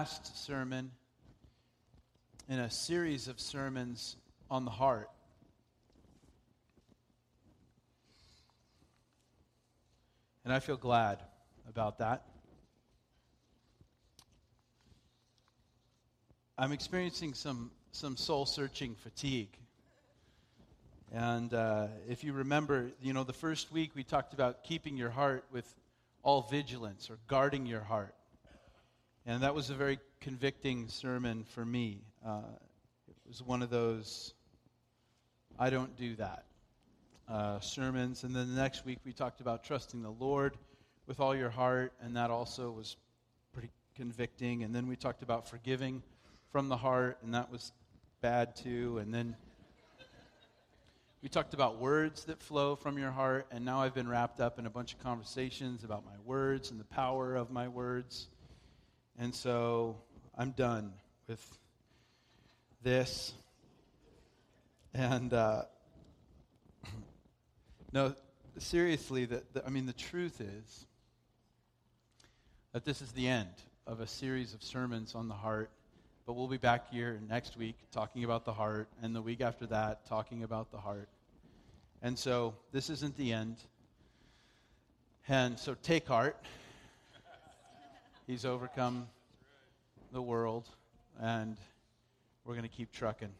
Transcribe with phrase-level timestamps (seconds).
[0.00, 0.90] Last sermon
[2.48, 4.16] in a series of sermons
[4.50, 5.10] on the heart.
[10.42, 11.18] And I feel glad
[11.68, 12.24] about that.
[16.56, 19.54] I'm experiencing some, some soul searching fatigue.
[21.12, 25.10] And uh, if you remember, you know, the first week we talked about keeping your
[25.10, 25.70] heart with
[26.22, 28.14] all vigilance or guarding your heart.
[29.26, 32.00] And that was a very convicting sermon for me.
[32.24, 32.40] Uh,
[33.08, 34.34] it was one of those,
[35.58, 36.44] I don't do that
[37.30, 38.24] uh, sermons.
[38.24, 40.56] And then the next week we talked about trusting the Lord
[41.06, 42.96] with all your heart, and that also was
[43.52, 44.64] pretty convicting.
[44.64, 46.02] And then we talked about forgiving
[46.50, 47.72] from the heart, and that was
[48.20, 48.98] bad too.
[48.98, 49.36] And then
[51.22, 54.58] we talked about words that flow from your heart, and now I've been wrapped up
[54.58, 58.29] in a bunch of conversations about my words and the power of my words.
[59.20, 59.96] And so
[60.38, 60.94] I'm done
[61.28, 61.46] with
[62.82, 63.34] this.
[64.94, 65.64] And uh,
[67.92, 68.14] no,
[68.56, 70.86] seriously, the, the, I mean, the truth is
[72.72, 73.50] that this is the end
[73.86, 75.70] of a series of sermons on the heart.
[76.26, 79.66] But we'll be back here next week talking about the heart, and the week after
[79.66, 81.10] that talking about the heart.
[82.00, 83.56] And so this isn't the end.
[85.28, 86.42] And so take heart.
[88.30, 89.08] He's overcome
[90.12, 90.68] the world,
[91.20, 91.56] and
[92.44, 93.32] we're going to keep trucking,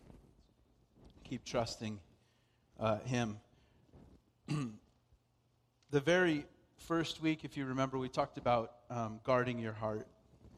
[1.25, 1.99] keep trusting
[2.79, 3.39] uh, Him.
[4.49, 6.45] the very
[6.77, 10.07] first week, if you remember, we talked about um, guarding your heart,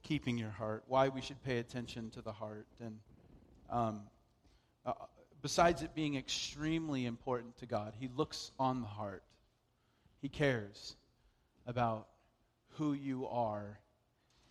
[0.02, 2.66] keeping your heart, why we should pay attention to the heart.
[2.80, 2.98] And
[3.70, 4.02] um,
[4.84, 4.92] uh,
[5.40, 9.22] besides it being extremely important to God, He looks on the heart,
[10.20, 10.96] He cares
[11.66, 12.08] about
[12.76, 13.78] who you are.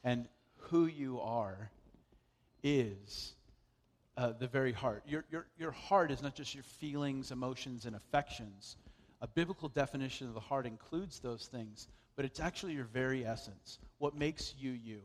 [0.04, 0.28] And
[0.70, 1.70] who you are
[2.64, 3.34] is
[4.18, 5.04] uh, the very heart.
[5.08, 8.76] Your, your, your heart is not just your feelings, emotions, and affections
[9.22, 13.78] a biblical definition of the heart includes those things, but it's actually your very essence,
[14.00, 15.02] what makes you you.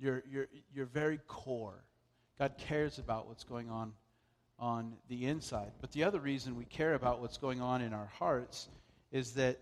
[0.00, 1.84] Your, your, your very core.
[2.40, 3.92] God cares about what's going on
[4.58, 5.70] on the inside.
[5.80, 8.68] But the other reason we care about what's going on in our hearts
[9.12, 9.60] is that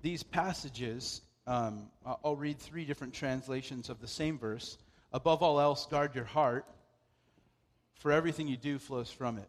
[0.00, 1.90] these passages, um,
[2.24, 4.78] I'll read three different translations of the same verse.
[5.12, 6.66] Above all else, guard your heart,
[7.96, 9.48] for everything you do flows from it.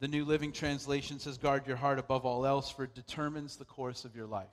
[0.00, 3.64] The New Living Translation says, Guard your heart above all else, for it determines the
[3.64, 4.46] course of your life.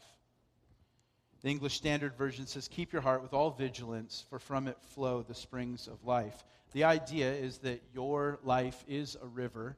[1.41, 5.23] The English Standard Version says, Keep your heart with all vigilance, for from it flow
[5.23, 6.45] the springs of life.
[6.71, 9.75] The idea is that your life is a river,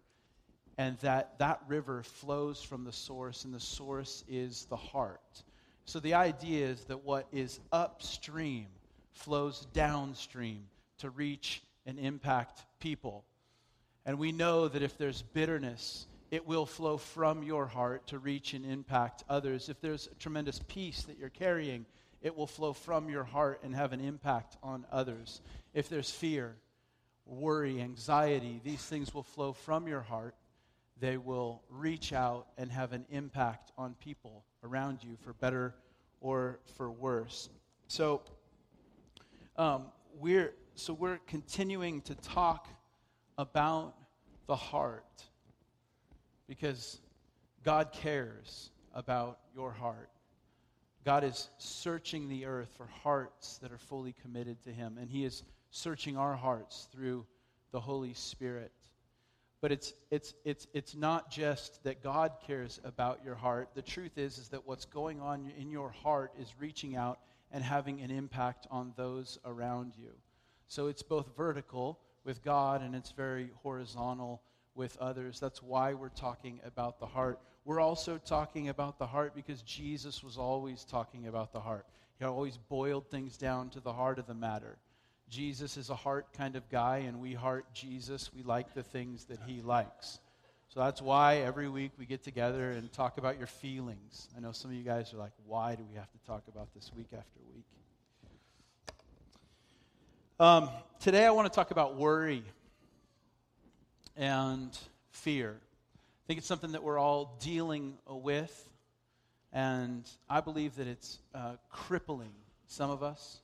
[0.78, 5.44] and that that river flows from the source, and the source is the heart.
[5.86, 8.68] So the idea is that what is upstream
[9.12, 10.66] flows downstream
[11.00, 13.26] to reach and impact people.
[14.06, 18.54] And we know that if there's bitterness, it will flow from your heart to reach
[18.54, 19.70] and impact others.
[19.70, 21.86] If there's tremendous peace that you're carrying,
[22.22, 25.42] it will flow from your heart and have an impact on others.
[25.74, 26.56] If there's fear,
[27.26, 30.36] worry, anxiety, these things will flow from your heart.
[31.00, 35.76] They will reach out and have an impact on people around you for better
[36.22, 37.50] or for worse.
[37.88, 38.22] So,
[39.58, 39.86] um,
[40.20, 42.68] we're, so we're continuing to talk
[43.38, 43.94] about
[44.48, 45.24] the heart
[46.48, 47.00] because
[47.64, 50.10] God cares about your heart.
[51.06, 55.26] God is searching the earth for hearts that are fully committed to Him, and He
[55.26, 57.26] is searching our hearts through
[57.72, 58.72] the Holy Spirit.
[59.64, 63.70] But it's, it's, it's, it's not just that God cares about your heart.
[63.76, 67.20] The truth is, is that what's going on in your heart is reaching out
[67.50, 70.10] and having an impact on those around you.
[70.68, 74.42] So it's both vertical, with God and it's very horizontal
[74.76, 75.40] with others.
[75.40, 77.40] That's why we're talking about the heart.
[77.64, 81.86] We're also talking about the heart because Jesus was always talking about the heart.
[82.20, 84.78] He always boiled things down to the heart of the matter.
[85.34, 88.30] Jesus is a heart kind of guy, and we heart Jesus.
[88.36, 90.20] We like the things that he likes.
[90.70, 94.30] So that's why every week we get together and talk about your feelings.
[94.38, 96.72] I know some of you guys are like, why do we have to talk about
[96.76, 97.66] this week after week?
[100.40, 100.70] Um,
[101.00, 102.44] today I want to talk about worry
[104.16, 104.78] and
[105.10, 105.56] fear.
[105.58, 108.70] I think it's something that we're all dealing with,
[109.52, 112.34] and I believe that it's uh, crippling
[112.68, 113.40] some of us.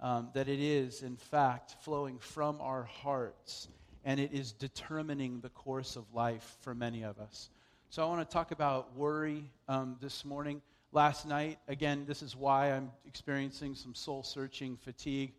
[0.00, 3.68] Um, that it is, in fact, flowing from our hearts,
[4.04, 7.48] and it is determining the course of life for many of us.
[7.90, 10.60] So, I want to talk about worry um, this morning.
[10.92, 15.32] Last night, again, this is why I'm experiencing some soul searching fatigue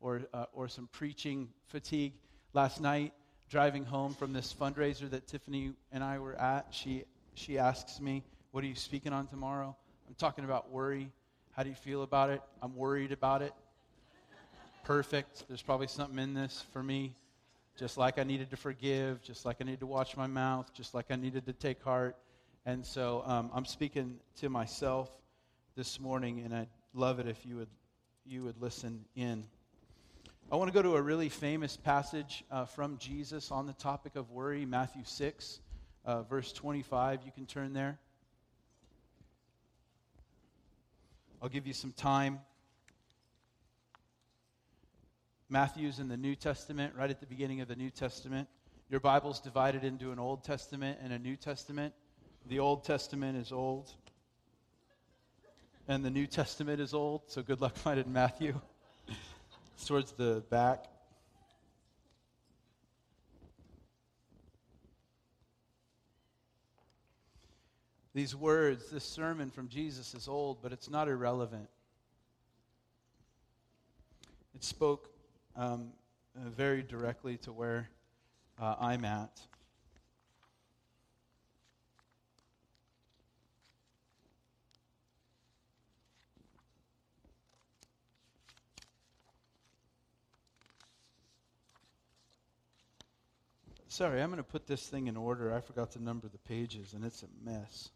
[0.00, 2.12] or, uh, or some preaching fatigue.
[2.52, 3.12] Last night,
[3.48, 7.04] driving home from this fundraiser that Tiffany and I were at, she,
[7.34, 9.76] she asks me, What are you speaking on tomorrow?
[10.08, 11.10] I'm talking about worry.
[11.52, 12.42] How do you feel about it?
[12.62, 13.52] I'm worried about it.
[14.86, 15.48] Perfect.
[15.48, 17.12] There's probably something in this for me.
[17.76, 20.94] Just like I needed to forgive, just like I needed to watch my mouth, just
[20.94, 22.14] like I needed to take heart.
[22.66, 25.10] And so um, I'm speaking to myself
[25.74, 27.68] this morning, and I'd love it if you would,
[28.24, 29.42] you would listen in.
[30.52, 34.14] I want to go to a really famous passage uh, from Jesus on the topic
[34.14, 35.58] of worry, Matthew 6,
[36.04, 37.22] uh, verse 25.
[37.24, 37.98] You can turn there.
[41.42, 42.38] I'll give you some time.
[45.48, 48.48] Matthew's in the New Testament, right at the beginning of the New Testament.
[48.90, 51.94] Your Bible's divided into an Old Testament and a New Testament.
[52.48, 53.92] The Old Testament is old,
[55.88, 58.60] and the New Testament is old, so good luck finding Matthew.
[59.74, 60.86] It's towards the back.
[68.14, 71.68] These words, this sermon from Jesus is old, but it's not irrelevant.
[74.54, 75.10] It spoke
[75.56, 75.92] um,
[76.34, 77.88] very directly to where
[78.60, 79.40] uh, I'm at.
[93.88, 95.54] Sorry, I'm going to put this thing in order.
[95.54, 97.88] I forgot to number the pages, and it's a mess.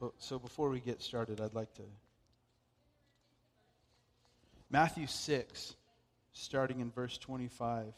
[0.00, 1.82] But, so before we get started, I'd like to.
[4.70, 5.74] Matthew 6,
[6.34, 7.94] starting in verse 25.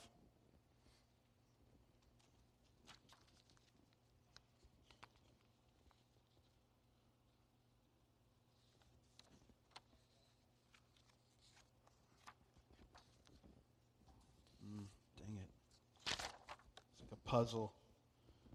[17.27, 17.73] puzzle.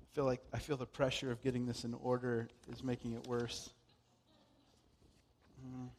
[0.02, 3.28] I feel like I feel the pressure of getting this in order is making it
[3.28, 3.70] worse.
[5.64, 5.90] Mm.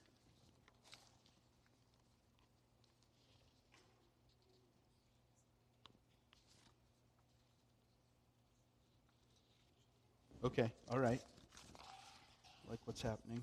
[10.45, 11.21] Okay, all right.
[12.69, 13.43] Like what's happening.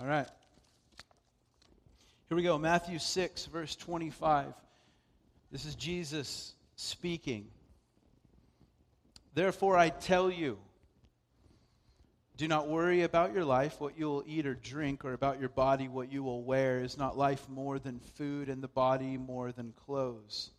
[0.00, 0.26] All right.
[2.28, 4.52] Here we go Matthew 6, verse 25.
[5.52, 7.46] This is Jesus speaking.
[9.32, 10.58] Therefore, I tell you,
[12.36, 15.48] do not worry about your life, what you will eat or drink, or about your
[15.48, 16.80] body, what you will wear.
[16.80, 20.50] Is not life more than food, and the body more than clothes?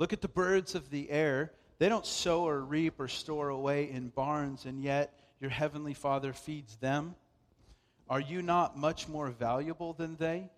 [0.00, 1.52] Look at the birds of the air.
[1.78, 6.32] They don't sow or reap or store away in barns, and yet your heavenly Father
[6.32, 7.14] feeds them.
[8.08, 10.50] Are you not much more valuable than they?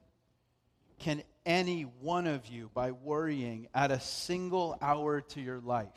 [1.03, 5.89] can any one of you, by worrying, add a single hour to your life?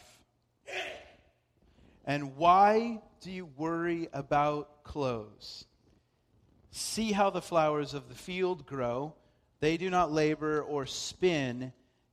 [2.06, 5.66] And why do you worry about clothes?
[6.72, 9.14] See how the flowers of the field grow.
[9.60, 11.72] They do not labor or spin.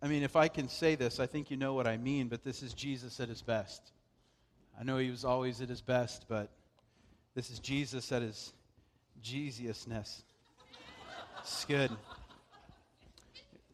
[0.00, 2.44] I mean, if I can say this, I think you know what I mean, but
[2.44, 3.82] this is Jesus at his best.
[4.78, 6.50] I know he was always at his best, but
[7.34, 8.52] this is Jesus at his
[9.22, 10.22] Jesusness.
[11.40, 11.90] It's good.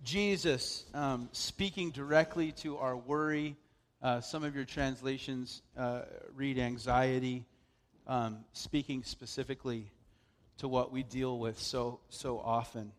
[0.02, 3.56] Jesus um, speaking directly to our worry.
[4.02, 6.02] Uh, some of your translations uh,
[6.34, 7.44] read anxiety,
[8.06, 9.90] um, speaking specifically
[10.58, 12.92] to what we deal with so, so often.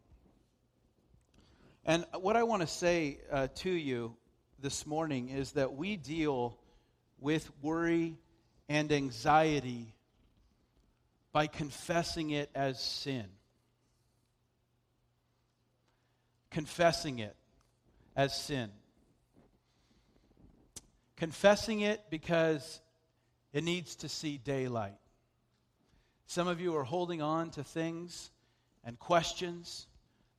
[1.87, 4.15] And what I want to say uh, to you
[4.59, 6.57] this morning is that we deal
[7.19, 8.17] with worry
[8.67, 9.93] and anxiety
[11.31, 13.25] by confessing it as sin.
[16.49, 17.35] Confessing it
[18.15, 18.71] as sin.
[21.17, 22.81] Confessing it because
[23.53, 24.97] it needs to see daylight.
[26.25, 28.31] Some of you are holding on to things
[28.83, 29.85] and questions.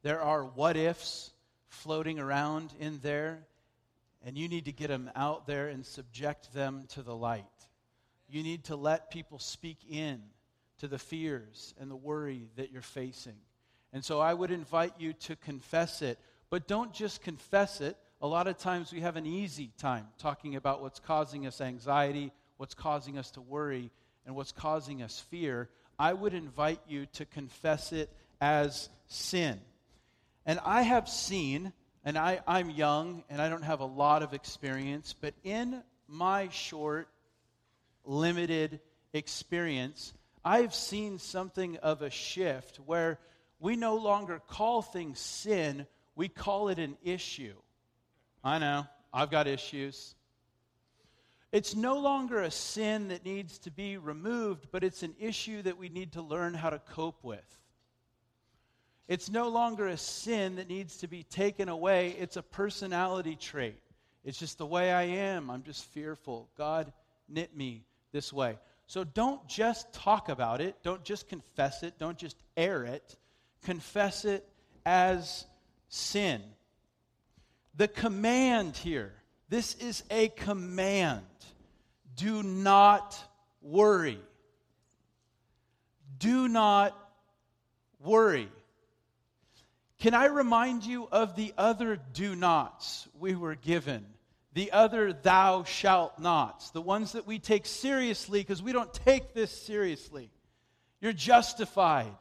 [0.03, 1.31] There are what ifs
[1.77, 3.47] floating around in there,
[4.25, 7.45] and you need to get them out there and subject them to the light.
[8.29, 10.21] You need to let people speak in
[10.79, 13.37] to the fears and the worry that you're facing.
[13.93, 16.19] And so I would invite you to confess it,
[16.51, 17.97] but don't just confess it.
[18.21, 22.33] A lot of times we have an easy time talking about what's causing us anxiety,
[22.57, 23.91] what's causing us to worry,
[24.27, 25.69] and what's causing us fear.
[25.99, 29.61] I would invite you to confess it as sin.
[30.47, 31.73] And I have seen,
[32.05, 36.49] and I, I'm young and I don't have a lot of experience, but in my
[36.51, 37.09] short,
[38.05, 38.81] limited
[39.13, 43.19] experience, I've seen something of a shift where
[43.59, 47.55] we no longer call things sin, we call it an issue.
[48.45, 50.15] I know, I've got issues.
[51.51, 55.79] It's no longer a sin that needs to be removed, but it's an issue that
[55.79, 57.59] we need to learn how to cope with.
[59.09, 62.17] It's no longer a sin that needs to be taken away.
[62.19, 63.77] It's a personality trait.
[64.25, 65.51] It's just the way I am.
[65.51, 66.49] I'm just fearful.
[66.59, 66.93] God
[67.29, 68.59] knit me this way.
[68.89, 70.77] So don't just talk about it.
[70.83, 71.99] Don't just confess it.
[71.99, 73.17] Don't just air it.
[73.65, 74.49] Confess it
[74.85, 75.45] as
[75.89, 76.43] sin.
[77.77, 79.13] The command here
[79.49, 81.25] this is a command.
[82.17, 83.17] Do not
[83.63, 84.19] worry.
[86.19, 86.97] Do not
[88.01, 88.49] worry.
[89.99, 94.05] Can I remind you of the other do nots we were given?
[94.53, 99.33] The other thou shalt nots, the ones that we take seriously because we don't take
[99.33, 100.31] this seriously.
[101.01, 102.15] You're justified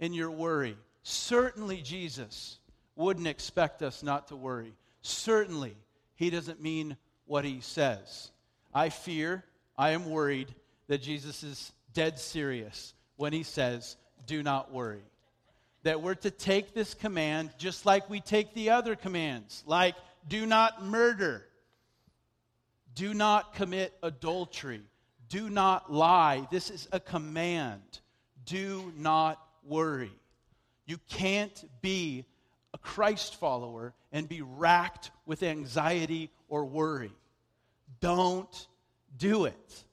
[0.00, 0.76] in your worry.
[1.02, 2.58] Certainly, Jesus
[2.96, 4.72] wouldn't expect us not to worry.
[5.02, 5.76] Certainly,
[6.16, 8.30] he doesn't mean what he says.
[8.72, 9.44] I fear,
[9.76, 10.54] I am worried
[10.88, 15.02] that Jesus is dead serious when he says, Do not worry
[15.84, 19.94] that we're to take this command just like we take the other commands, like
[20.28, 21.44] do not murder,
[22.94, 24.82] do not commit adultery,
[25.28, 26.46] do not lie.
[26.50, 27.82] This is a command.
[28.46, 30.12] Do not worry.
[30.86, 32.26] You can't be
[32.72, 37.12] a Christ follower and be racked with anxiety or worry.
[38.00, 38.68] Don't
[39.16, 39.84] do it.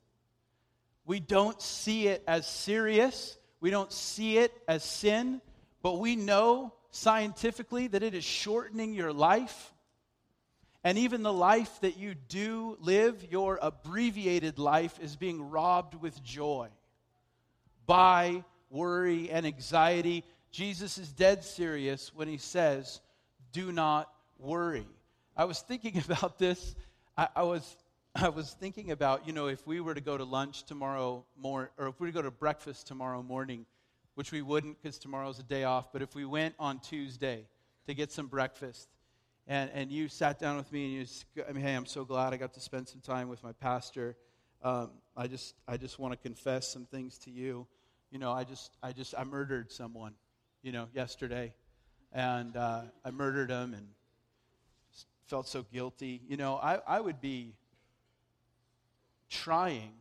[1.06, 3.38] We don't see it as serious.
[3.62, 5.42] We don't see it as sin
[5.82, 9.74] but we know scientifically that it is shortening your life.
[10.84, 16.24] And even the life that you do live, your abbreviated life, is being robbed with
[16.24, 16.70] joy
[17.86, 20.24] by worry and anxiety.
[20.52, 23.00] Jesus is dead serious when he says,
[23.52, 24.88] Do not worry.
[25.38, 26.76] I was thinking about this.
[27.18, 27.78] I, I was
[28.14, 31.70] I was thinking about, you know, if we were to go to lunch tomorrow morning,
[31.78, 33.66] or if we were to go to breakfast tomorrow morning,
[34.22, 37.44] which we wouldn't because tomorrow's a day off, but if we went on Tuesday
[37.88, 38.88] to get some breakfast,
[39.48, 42.32] and, and you sat down with me and you, I mean, hey, I'm so glad
[42.32, 44.16] I got to spend some time with my pastor.
[44.62, 47.66] Um, I just, I just want to confess some things to you.
[48.12, 50.14] You know, I just, I just, I murdered someone,
[50.62, 51.52] you know, yesterday,
[52.14, 53.88] and uh, I murdered him and
[55.26, 56.22] felt so guilty.
[56.28, 57.56] You know, I, I would be
[59.32, 59.94] trying.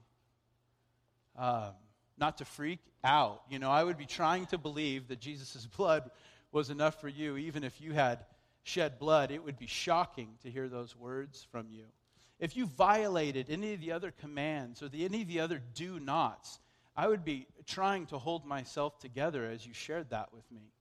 [1.39, 1.73] Um,
[2.21, 3.43] not to freak out.
[3.49, 6.11] You know, I would be trying to believe that Jesus' blood
[6.53, 8.25] was enough for you, even if you had
[8.63, 9.31] shed blood.
[9.31, 11.85] It would be shocking to hear those words from you.
[12.39, 16.01] If you violated any of the other commands or the, any of the other do
[16.01, 16.59] nots,
[16.97, 20.73] I would be trying to hold myself together as you shared that with me.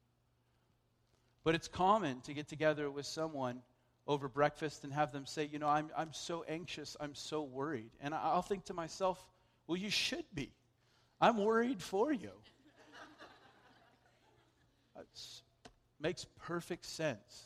[1.44, 3.62] But it's common to get together with someone
[4.08, 7.92] over breakfast and have them say, You know, I'm, I'm so anxious, I'm so worried.
[8.02, 9.24] And I'll think to myself,
[9.68, 10.52] Well, you should be.
[11.22, 12.32] I'm worried for you.
[14.98, 15.06] It
[16.00, 17.46] makes perfect sense.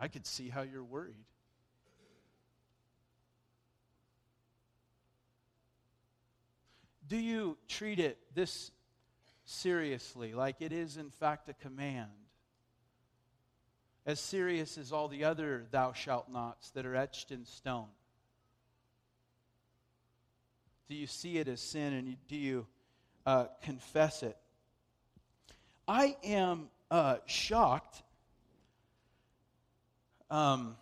[0.00, 1.24] I, could see how you're worried.
[7.08, 8.72] Do you treat it this
[9.44, 12.10] seriously, like it is, in fact, a command?
[14.04, 17.88] As serious as all the other thou shalt nots that are etched in stone?
[20.88, 22.66] Do you see it as sin and do you
[23.24, 24.36] uh, confess it?
[25.88, 28.02] I am uh, shocked
[30.30, 30.76] um,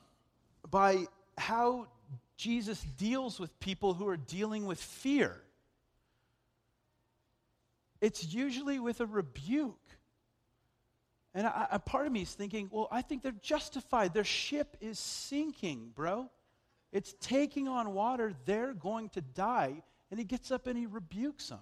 [0.71, 1.07] by
[1.39, 1.87] how
[2.37, 5.41] Jesus deals with people who are dealing with fear.
[8.01, 9.79] It's usually with a rebuke.
[11.35, 14.15] And a part of me is thinking, well, I think they're justified.
[14.15, 16.31] Their ship is sinking, bro.
[16.93, 18.35] It's taking on water.
[18.45, 19.83] They're going to die.
[20.15, 21.59] And he gets up and he rebukes them.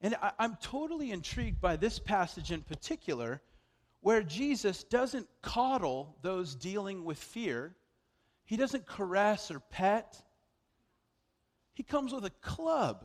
[0.00, 3.42] And I, I'm totally intrigued by this passage in particular,
[4.00, 7.74] where Jesus doesn't coddle those dealing with fear,
[8.44, 10.22] he doesn't caress or pet.
[11.74, 13.04] He comes with a club.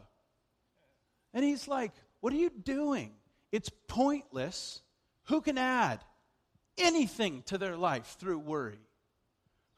[1.34, 3.12] And he's like, What are you doing?
[3.52, 4.84] It's pointless.
[5.30, 6.00] Who can add
[6.78, 8.78] anything to their life through worry?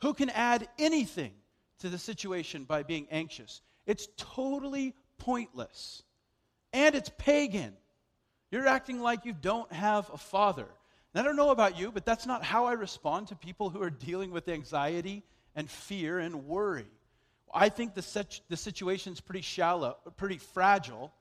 [0.01, 1.31] Who can add anything
[1.79, 3.61] to the situation by being anxious?
[3.87, 6.03] It's totally pointless
[6.73, 7.73] and it's pagan.
[8.51, 10.67] You're acting like you don't have a father.
[11.13, 13.81] And I don't know about you, but that's not how I respond to people who
[13.81, 15.23] are dealing with anxiety
[15.55, 16.85] and fear and worry.
[17.53, 21.13] I think the, situ- the situation's pretty shallow, pretty fragile.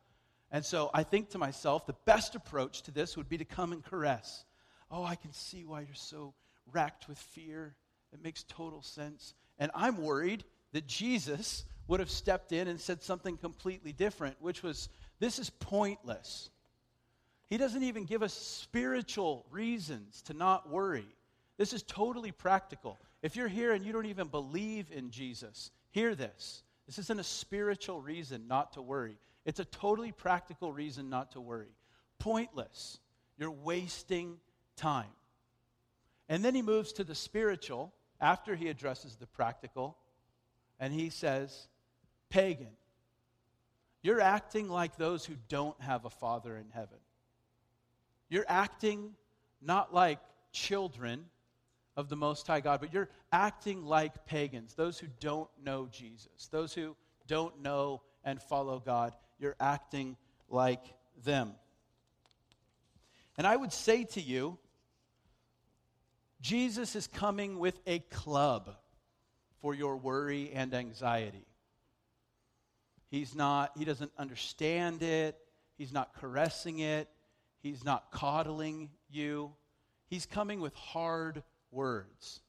[0.51, 3.73] And so I think to myself, the best approach to this would be to come
[3.73, 4.45] and caress.
[4.91, 6.35] Oh, I can see why you're so
[6.73, 7.75] racked with fear.
[8.13, 9.35] It makes total sense.
[9.59, 14.63] And I'm worried that Jesus would have stepped in and said something completely different, which
[14.63, 14.89] was,
[15.21, 16.51] this is pointless.
[17.49, 21.07] He doesn't even give us spiritual reasons to not worry.
[21.59, 22.99] This is totally practical.
[23.23, 26.63] If you're here and you don't even believe in Jesus, hear this.
[26.87, 31.41] This isn't a spiritual reason not to worry, it's a totally practical reason not to
[31.41, 31.71] worry.
[32.19, 32.99] Pointless.
[33.39, 34.39] You're wasting
[34.77, 35.11] time.
[36.29, 39.97] And then he moves to the spiritual after he addresses the practical,
[40.81, 41.69] and he says,
[42.29, 42.77] Pagan.
[44.03, 46.99] You're acting like those who don't have a father in heaven.
[48.29, 49.15] You're acting
[49.61, 50.21] not like
[50.53, 51.25] children
[51.97, 56.49] of the Most High God, but you're acting like pagans, those who don't know Jesus,
[56.51, 56.95] those who
[57.27, 59.15] don't know and follow God.
[59.39, 60.17] You're acting
[60.49, 60.85] like
[61.25, 61.55] them.
[63.39, 64.59] And I would say to you,
[66.41, 68.77] Jesus is coming with a club
[69.61, 71.47] for your worry and anxiety.
[73.09, 75.37] He's not, he doesn't understand it.
[75.79, 77.09] He's not caressing it.
[77.61, 79.53] He's not coddling you.
[80.09, 82.41] He's coming with hard words.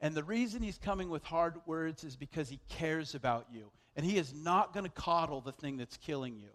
[0.00, 3.70] And the reason he's coming with hard words is because he cares about you.
[3.96, 6.50] And he is not going to coddle the thing that's killing you.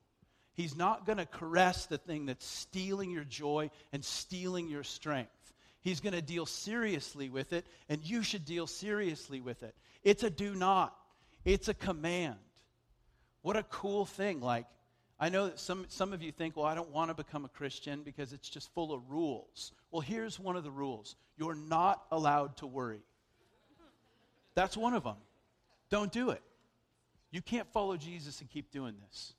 [0.53, 5.31] He's not going to caress the thing that's stealing your joy and stealing your strength.
[5.81, 9.73] He's going to deal seriously with it, and you should deal seriously with it.
[10.03, 10.93] It's a do not,
[11.45, 12.35] it's a command.
[13.49, 14.41] What a cool thing.
[14.41, 14.67] Like,
[15.19, 17.49] I know that some, some of you think, well, I don't want to become a
[17.49, 19.71] Christian because it's just full of rules.
[19.89, 23.01] Well, here's one of the rules you're not allowed to worry.
[24.53, 25.15] That's one of them.
[25.89, 26.43] Don't do it.
[27.31, 29.33] You can't follow Jesus and keep doing this.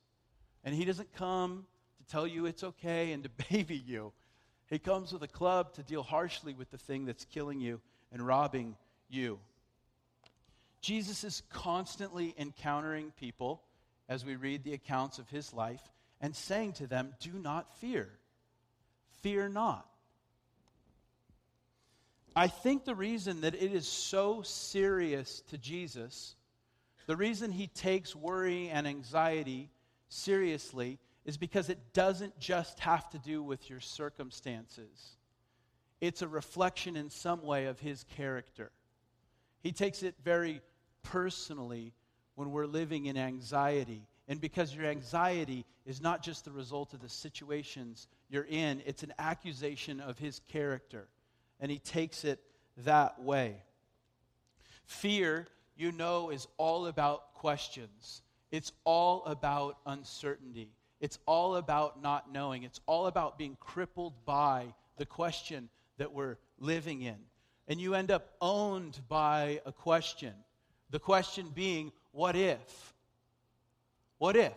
[0.64, 1.64] And he doesn't come
[1.98, 4.12] to tell you it's okay and to baby you.
[4.66, 8.26] He comes with a club to deal harshly with the thing that's killing you and
[8.26, 8.74] robbing
[9.08, 9.38] you.
[10.80, 13.62] Jesus is constantly encountering people
[14.10, 15.80] as we read the accounts of his life
[16.20, 18.10] and saying to them, Do not fear.
[19.22, 19.86] Fear not.
[22.34, 26.34] I think the reason that it is so serious to Jesus,
[27.06, 29.70] the reason he takes worry and anxiety
[30.08, 35.16] seriously, is because it doesn't just have to do with your circumstances.
[36.00, 38.72] It's a reflection in some way of his character.
[39.60, 40.62] He takes it very
[41.02, 41.92] personally
[42.40, 44.00] when we're living in anxiety.
[44.26, 49.02] And because your anxiety is not just the result of the situations you're in, it's
[49.02, 51.06] an accusation of his character.
[51.60, 52.40] And he takes it
[52.78, 53.56] that way.
[54.86, 62.32] Fear, you know, is all about questions, it's all about uncertainty, it's all about not
[62.32, 67.18] knowing, it's all about being crippled by the question that we're living in.
[67.68, 70.32] And you end up owned by a question.
[70.88, 72.94] The question being, what if?
[74.18, 74.52] What if?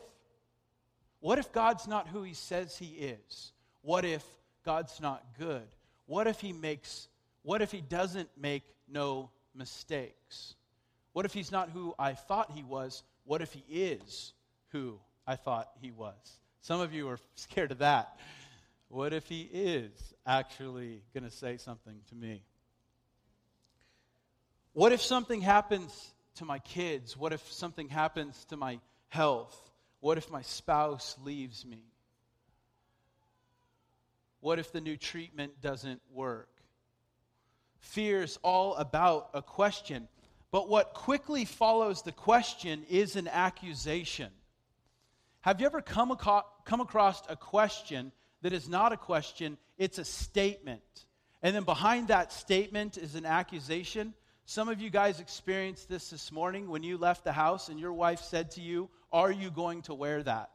[1.20, 3.54] What if God's not who he says he is?
[3.82, 4.24] What if
[4.66, 5.68] God's not good?
[6.06, 7.08] What if he makes
[7.44, 10.56] What if he doesn't make no mistakes?
[11.14, 13.04] What if he's not who I thought he was?
[13.26, 14.34] What if he is
[14.72, 16.40] who I thought he was?
[16.62, 18.18] Some of you are scared of that.
[18.90, 19.92] What if he is
[20.26, 22.44] actually going to say something to me?
[24.74, 27.18] What if something happens to my kids?
[27.18, 29.72] What if something happens to my health?
[30.00, 31.84] What if my spouse leaves me?
[34.42, 36.50] What if the new treatment doesn't work?
[37.80, 40.08] Fear is all about a question.
[40.52, 44.30] But what quickly follows the question is an accusation.
[45.42, 49.98] Have you ever come, aco- come across a question that is not a question, it's
[49.98, 51.06] a statement?
[51.42, 54.14] And then behind that statement is an accusation.
[54.46, 57.94] Some of you guys experienced this this morning when you left the house and your
[57.94, 60.50] wife said to you, Are you going to wear that?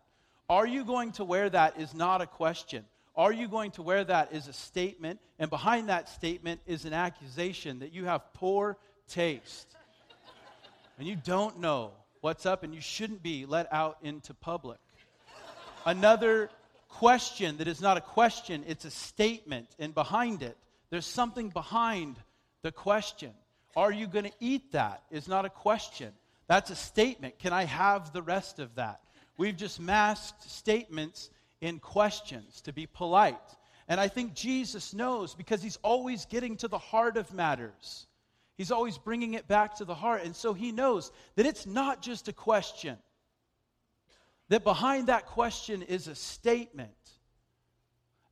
[0.48, 2.84] Are you going to wear that is not a question.
[3.16, 6.92] Are you going to wear that is a statement, and behind that statement is an
[6.92, 8.76] accusation that you have poor
[9.08, 9.74] taste.
[10.98, 14.78] and you don't know what's up, and you shouldn't be let out into public.
[15.84, 16.50] Another
[16.88, 20.56] question that is not a question, it's a statement, and behind it,
[20.90, 22.16] there's something behind
[22.62, 23.32] the question.
[23.76, 25.02] Are you going to eat that?
[25.10, 26.12] Is not a question.
[26.46, 27.38] That's a statement.
[27.38, 29.00] Can I have the rest of that?
[29.36, 33.36] We've just masked statements in questions to be polite.
[33.86, 38.06] And I think Jesus knows because he's always getting to the heart of matters.
[38.56, 40.24] He's always bringing it back to the heart.
[40.24, 42.98] And so he knows that it's not just a question,
[44.48, 46.90] that behind that question is a statement,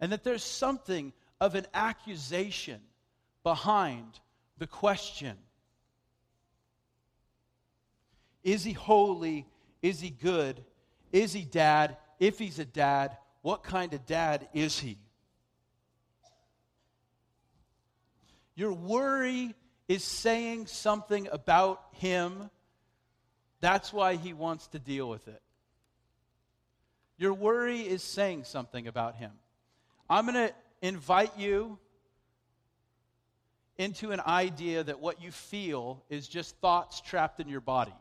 [0.01, 2.81] and that there's something of an accusation
[3.45, 4.19] behind
[4.59, 5.37] the question
[8.43, 9.47] Is he holy?
[9.83, 10.65] Is he good?
[11.13, 11.97] Is he dad?
[12.19, 14.99] If he's a dad, what kind of dad is he?
[18.55, 19.55] Your worry
[19.87, 22.51] is saying something about him.
[23.61, 25.43] That's why he wants to deal with it.
[27.19, 29.33] Your worry is saying something about him.
[30.09, 31.79] I'm going to invite you
[33.79, 37.95] into an idea that what you feel is just thoughts trapped in your body.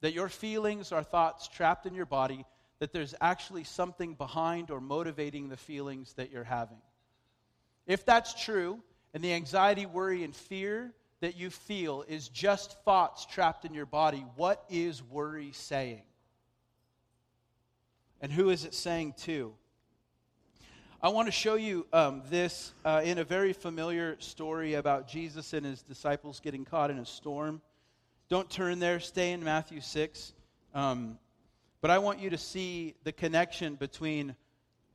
[0.00, 2.44] That your feelings are thoughts trapped in your body,
[2.78, 6.78] that there's actually something behind or motivating the feelings that you're having.
[7.86, 8.80] If that's true,
[9.14, 13.86] and the anxiety, worry, and fear that you feel is just thoughts trapped in your
[13.86, 16.02] body, what is worry saying?
[18.20, 19.54] And who is it saying to?
[21.00, 25.52] I want to show you um, this uh, in a very familiar story about Jesus
[25.52, 27.62] and his disciples getting caught in a storm.
[28.28, 30.32] Don't turn there, stay in Matthew 6.
[30.74, 31.16] Um,
[31.80, 34.34] but I want you to see the connection between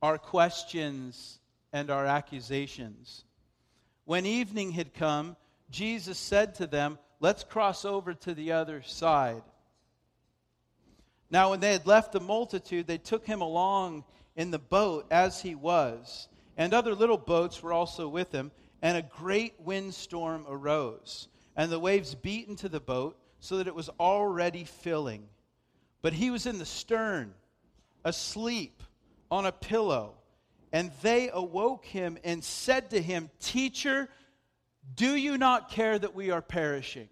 [0.01, 1.39] our questions
[1.71, 3.23] and our accusations.
[4.03, 5.37] When evening had come,
[5.71, 9.43] Jesus said to them, Let's cross over to the other side.
[11.31, 14.03] Now, when they had left the multitude, they took him along
[14.35, 18.97] in the boat as he was, and other little boats were also with him, and
[18.97, 23.89] a great windstorm arose, and the waves beat into the boat so that it was
[23.99, 25.27] already filling.
[26.01, 27.33] But he was in the stern,
[28.03, 28.83] asleep
[29.31, 30.15] on a pillow.
[30.71, 34.09] And they awoke him and said to him, Teacher,
[34.95, 37.09] do you not care that we are perishing?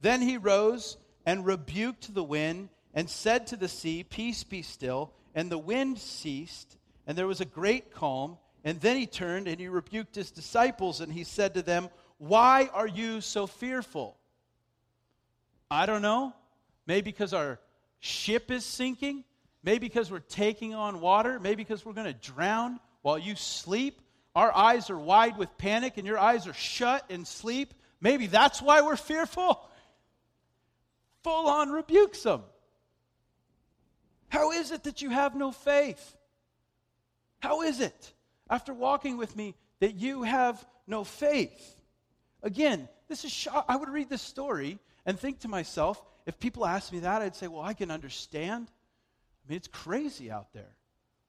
[0.00, 5.12] Then he rose and rebuked the wind and said to the sea, Peace be still.
[5.34, 8.38] And the wind ceased, and there was a great calm.
[8.64, 12.68] And then he turned and he rebuked his disciples, and he said to them, Why
[12.72, 14.16] are you so fearful?
[15.70, 16.32] I don't know.
[16.86, 17.60] Maybe because our
[18.00, 19.24] ship is sinking.
[19.62, 21.38] Maybe because we're taking on water.
[21.38, 24.00] Maybe because we're going to drown while you sleep.
[24.34, 27.74] Our eyes are wide with panic, and your eyes are shut in sleep.
[28.00, 29.60] Maybe that's why we're fearful.
[31.24, 32.42] Full on rebukes them.
[34.28, 36.16] How is it that you have no faith?
[37.40, 38.12] How is it,
[38.50, 41.76] after walking with me, that you have no faith?
[42.42, 43.48] Again, this is.
[43.68, 47.36] I would read this story and think to myself, if people asked me that, I'd
[47.36, 48.68] say, well, I can understand.
[48.68, 50.74] I mean, it's crazy out there.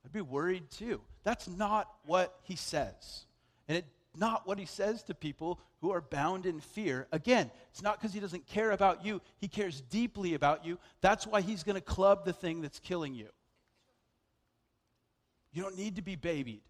[0.04, 1.02] I'd be worried too.
[1.24, 3.26] That's not what he says.
[3.68, 3.86] And it
[4.18, 7.08] not what he says to people who are bound in fear.
[7.12, 10.80] Again, it's not because he doesn't care about you, he cares deeply about you.
[11.02, 13.30] That's why he's going to club the thing that's killing you.
[15.52, 16.62] You don't need to be babied.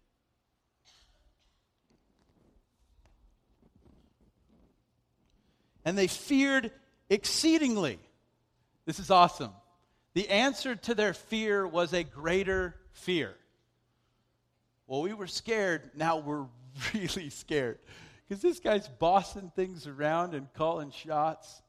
[5.84, 6.70] And they feared
[7.08, 7.98] exceedingly.
[8.84, 9.52] This is awesome.
[10.14, 13.34] The answer to their fear was a greater fear.
[14.86, 16.46] Well, we were scared, now we're
[16.94, 17.78] really scared
[18.28, 21.62] because this guy's bossing things around and calling shots.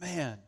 [0.00, 0.38] Man,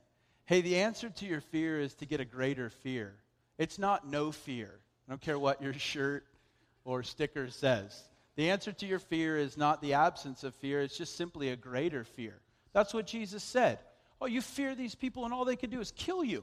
[0.46, 3.14] hey, the answer to your fear is to get a greater fear.
[3.58, 4.80] It's not no fear.
[5.06, 6.24] I don't care what your shirt
[6.84, 8.02] or sticker says.
[8.36, 11.56] The answer to your fear is not the absence of fear, it's just simply a
[11.56, 12.40] greater fear.
[12.72, 13.78] That's what Jesus said.
[14.20, 16.42] Oh, you fear these people, and all they can do is kill you.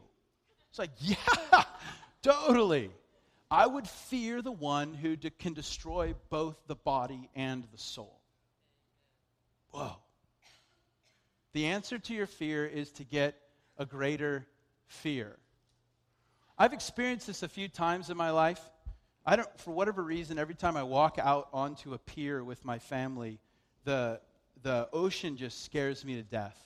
[0.70, 1.64] It's like, yeah,
[2.22, 2.92] totally.
[3.52, 8.20] I would fear the one who can destroy both the body and the soul.
[9.72, 9.96] Whoa.
[11.54, 13.36] The answer to your fear is to get
[13.78, 14.46] a greater
[14.88, 15.38] fear.
[16.58, 18.62] I've experienced this a few times in my life.
[19.26, 22.78] I don't, for whatever reason, every time I walk out onto a pier with my
[22.78, 23.40] family,
[23.84, 24.20] the,
[24.62, 26.58] the ocean just scares me to death.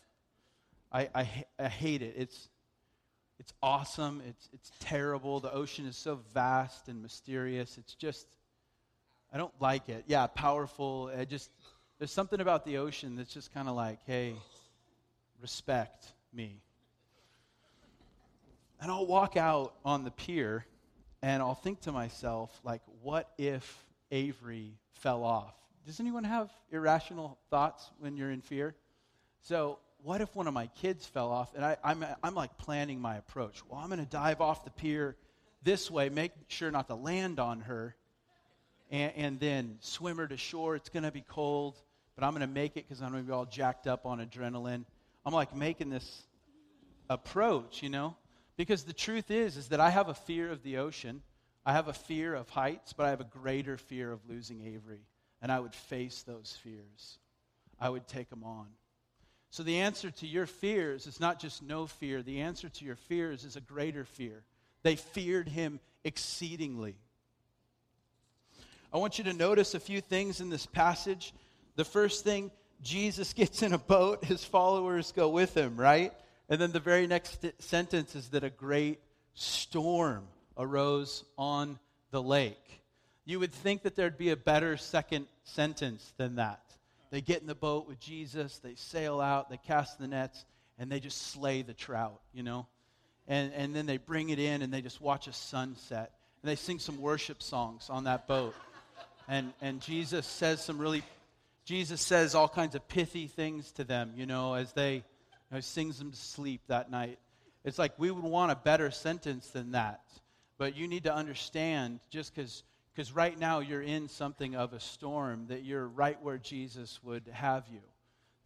[0.92, 2.16] I, I, I hate it.
[2.18, 2.50] It's,
[3.44, 4.22] it's awesome.
[4.26, 5.42] It's, it's terrible.
[5.42, 7.78] The ocean is so vast and mysterious.
[7.78, 8.26] It's just,
[9.34, 10.06] I don't like it.
[10.08, 11.12] Yeah, powerful.
[11.14, 11.52] I just,
[12.00, 14.36] there's something about the ocean that's just kind of like, hey,
[15.42, 16.62] respect me.
[18.80, 20.66] And I'll walk out on the pier
[21.22, 25.54] and I'll think to myself, like, what if Avery fell off?
[25.86, 28.74] Does anyone have irrational thoughts when you're in fear?
[29.42, 31.54] So, what if one of my kids fell off?
[31.56, 33.62] And I, I'm, I'm like planning my approach.
[33.68, 35.16] Well, I'm going to dive off the pier
[35.64, 37.96] this way, make sure not to land on her,
[38.92, 40.76] and, and then swim her to shore.
[40.76, 41.78] It's going to be cold,
[42.16, 44.20] but I'm going to make it because I'm going to be all jacked up on
[44.20, 44.84] adrenaline.
[45.26, 46.24] I'm like making this
[47.10, 48.16] approach, you know?
[48.58, 51.22] Because the truth is, is that I have a fear of the ocean.
[51.66, 55.00] I have a fear of heights, but I have a greater fear of losing Avery.
[55.42, 57.20] And I would face those fears.
[57.80, 58.68] I would take them on.
[59.54, 62.24] So the answer to your fears is not just no fear.
[62.24, 64.42] The answer to your fears is a greater fear.
[64.82, 66.96] They feared him exceedingly.
[68.92, 71.36] I want you to notice a few things in this passage.
[71.76, 72.50] The first thing,
[72.82, 76.14] Jesus gets in a boat, his followers go with him, right?
[76.50, 79.02] And then the very next sentence is that a great
[79.36, 80.24] storm
[80.58, 81.78] arose on
[82.10, 82.82] the lake.
[83.24, 86.73] You would think that there'd be a better second sentence than that.
[87.14, 90.46] They get in the boat with Jesus, they sail out, they cast the nets,
[90.80, 92.66] and they just slay the trout, you know?
[93.28, 96.12] And, and then they bring it in and they just watch a sunset.
[96.42, 98.56] And they sing some worship songs on that boat.
[99.28, 101.04] And, and Jesus says some really,
[101.66, 105.04] Jesus says all kinds of pithy things to them, you know, as they, you
[105.52, 107.20] know, sings them to sleep that night.
[107.64, 110.02] It's like we would want a better sentence than that.
[110.58, 114.80] But you need to understand just because because right now you're in something of a
[114.80, 117.82] storm, that you're right where Jesus would have you.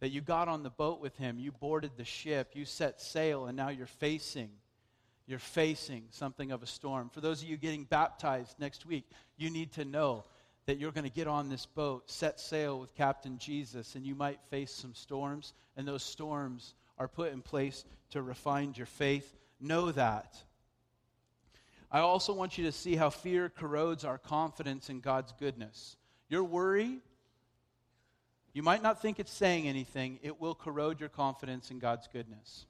[0.00, 3.46] That you got on the boat with him, you boarded the ship, you set sail,
[3.46, 4.50] and now you're facing,
[5.26, 7.10] you're facing something of a storm.
[7.10, 9.04] For those of you getting baptized next week,
[9.36, 10.24] you need to know
[10.66, 14.14] that you're going to get on this boat, set sail with Captain Jesus, and you
[14.14, 19.36] might face some storms, and those storms are put in place to refine your faith.
[19.60, 20.36] Know that.
[21.90, 25.96] I also want you to see how fear corrodes our confidence in God's goodness.
[26.28, 26.98] Your worry,
[28.52, 32.66] you might not think it's saying anything, it will corrode your confidence in God's goodness.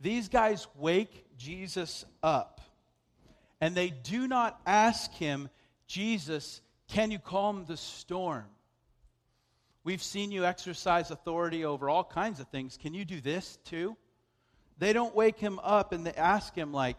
[0.00, 2.60] These guys wake Jesus up,
[3.60, 5.48] and they do not ask him,
[5.86, 8.46] Jesus, can you calm the storm?
[9.84, 12.76] We've seen you exercise authority over all kinds of things.
[12.76, 13.96] Can you do this too?
[14.78, 16.96] They don't wake him up and they ask him, like,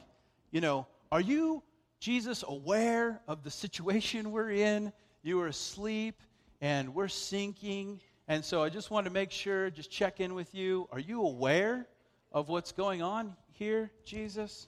[0.52, 1.62] you know, are you,
[2.00, 4.92] Jesus, aware of the situation we're in?
[5.22, 6.16] You are asleep
[6.60, 8.02] and we're sinking.
[8.28, 10.90] And so I just want to make sure, just check in with you.
[10.92, 11.88] Are you aware
[12.32, 14.68] of what's going on here, Jesus?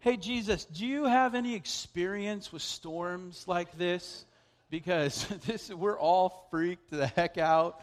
[0.00, 4.24] Hey, Jesus, do you have any experience with storms like this?
[4.70, 7.80] Because this, we're all freaked the heck out.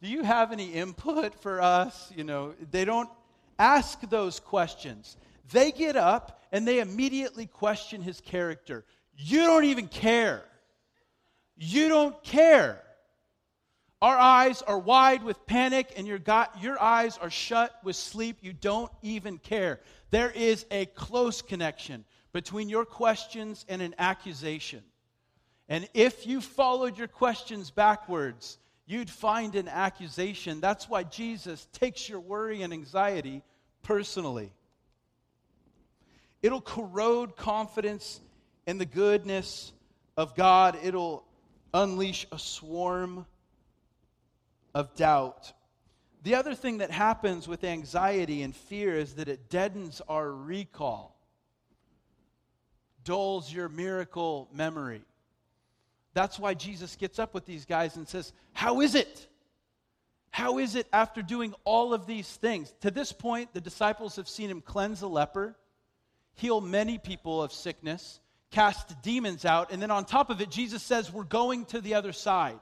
[0.00, 2.10] Do you have any input for us?
[2.16, 3.10] You know, they don't
[3.58, 5.18] ask those questions.
[5.52, 8.84] They get up and they immediately question his character.
[9.16, 10.42] You don't even care.
[11.56, 12.82] You don't care.
[14.02, 16.20] Our eyes are wide with panic, and your,
[16.60, 18.38] your eyes are shut with sleep.
[18.42, 19.80] You don't even care.
[20.10, 24.82] There is a close connection between your questions and an accusation.
[25.68, 30.60] And if you followed your questions backwards, you'd find an accusation.
[30.60, 33.42] That's why Jesus takes your worry and anxiety
[33.82, 34.52] personally.
[36.46, 38.20] It'll corrode confidence
[38.68, 39.72] in the goodness
[40.16, 40.78] of God.
[40.80, 41.24] It'll
[41.74, 43.26] unleash a swarm
[44.72, 45.52] of doubt.
[46.22, 51.18] The other thing that happens with anxiety and fear is that it deadens our recall,
[53.02, 55.02] dulls your miracle memory.
[56.14, 59.26] That's why Jesus gets up with these guys and says, How is it?
[60.30, 62.72] How is it after doing all of these things?
[62.82, 65.56] To this point, the disciples have seen him cleanse a leper,
[66.36, 68.20] heal many people of sickness,
[68.50, 71.94] cast demons out, and then on top of it, Jesus says, We're going to the
[71.94, 72.60] other side.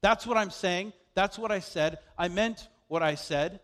[0.00, 0.92] That's what I'm saying.
[1.14, 1.98] That's what I said.
[2.16, 3.60] I meant what I said.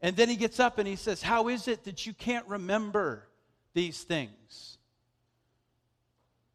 [0.00, 3.28] And then he gets up and he says, How is it that you can't remember
[3.72, 4.78] these things?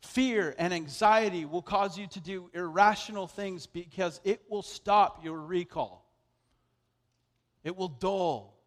[0.01, 5.39] Fear and anxiety will cause you to do irrational things because it will stop your
[5.39, 6.05] recall.
[7.63, 8.57] It will dull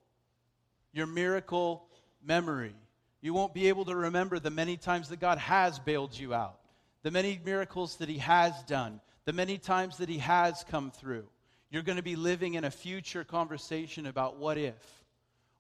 [0.92, 1.87] your miracle
[2.24, 2.74] memory.
[3.20, 6.59] You won't be able to remember the many times that God has bailed you out,
[7.02, 11.26] the many miracles that He has done, the many times that He has come through.
[11.70, 15.04] You're going to be living in a future conversation about what if.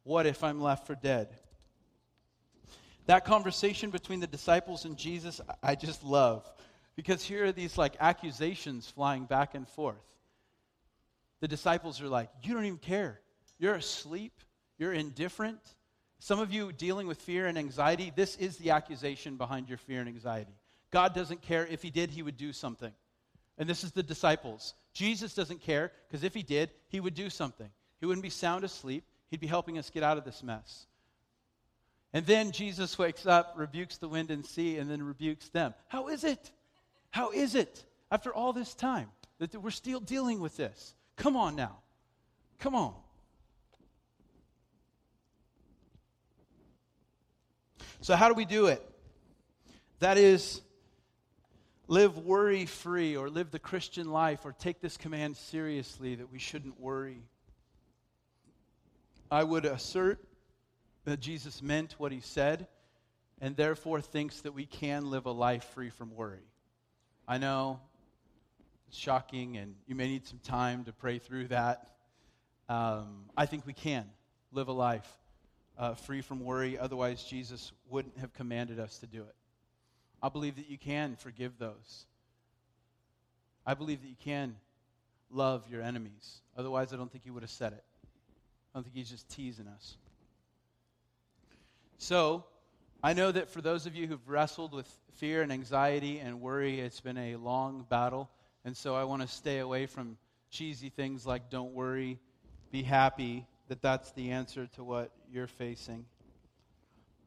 [0.02, 1.28] What if I'm left for dead?
[3.06, 6.50] That conversation between the disciples and Jesus, I just love
[6.96, 9.96] because here are these like accusations flying back and forth.
[11.40, 13.20] The disciples are like, You don't even care.
[13.58, 14.32] You're asleep.
[14.78, 15.60] You're indifferent.
[16.20, 20.00] Some of you dealing with fear and anxiety, this is the accusation behind your fear
[20.00, 20.52] and anxiety.
[20.90, 21.66] God doesn't care.
[21.66, 22.92] If He did, He would do something.
[23.56, 24.74] And this is the disciples.
[24.92, 27.68] Jesus doesn't care because if He did, He would do something.
[28.00, 30.86] He wouldn't be sound asleep, He'd be helping us get out of this mess.
[32.12, 35.72] And then Jesus wakes up, rebukes the wind and sea, and then rebukes them.
[35.88, 36.50] How is it?
[37.10, 40.94] How is it after all this time that we're still dealing with this?
[41.16, 41.78] Come on now.
[42.58, 42.94] Come on.
[48.02, 48.82] So, how do we do it?
[49.98, 50.62] That is,
[51.86, 56.38] live worry free or live the Christian life or take this command seriously that we
[56.38, 57.22] shouldn't worry.
[59.30, 60.18] I would assert
[61.04, 62.68] that Jesus meant what he said
[63.38, 66.48] and therefore thinks that we can live a life free from worry.
[67.28, 67.80] I know
[68.88, 71.90] it's shocking and you may need some time to pray through that.
[72.66, 74.06] Um, I think we can
[74.52, 75.19] live a life
[75.80, 79.34] uh, free from worry, otherwise, Jesus wouldn't have commanded us to do it.
[80.22, 82.04] I believe that you can forgive those.
[83.66, 84.56] I believe that you can
[85.30, 86.42] love your enemies.
[86.54, 87.82] Otherwise, I don't think he would have said it.
[88.04, 89.96] I don't think he's just teasing us.
[91.96, 92.44] So,
[93.02, 96.80] I know that for those of you who've wrestled with fear and anxiety and worry,
[96.80, 98.28] it's been a long battle.
[98.66, 100.18] And so I want to stay away from
[100.50, 102.18] cheesy things like don't worry,
[102.70, 106.04] be happy, that that's the answer to what you're facing.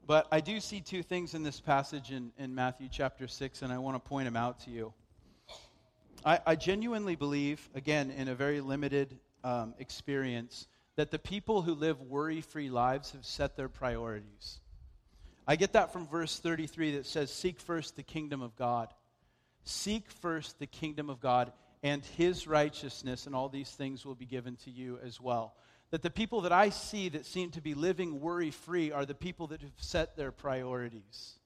[0.06, 3.72] But I do see two things in this passage in, in Matthew chapter 6, and
[3.72, 4.94] I want to point them out to you.
[6.26, 11.76] I, I genuinely believe, again, in a very limited um, experience, that the people who
[11.76, 14.60] live worry free lives have set their priorities.
[15.48, 18.90] I get that from verse 33 that says, Seek first the kingdom of God.
[19.64, 21.54] Seek first the kingdom of God
[21.84, 25.54] and his righteousness, and all these things will be given to you as well.
[25.94, 29.14] That the people that I see that seem to be living worry free are the
[29.14, 31.38] people that have set their priorities.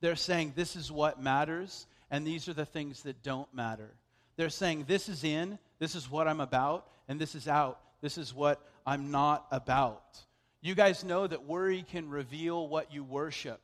[0.00, 3.94] They're saying, This is what matters, and these are the things that don't matter.
[4.34, 8.18] They're saying, This is in, this is what I'm about, and this is out, this
[8.18, 10.18] is what I'm not about.
[10.60, 13.60] You guys know that worry can reveal what you worship.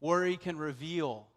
[0.00, 1.28] Worry can reveal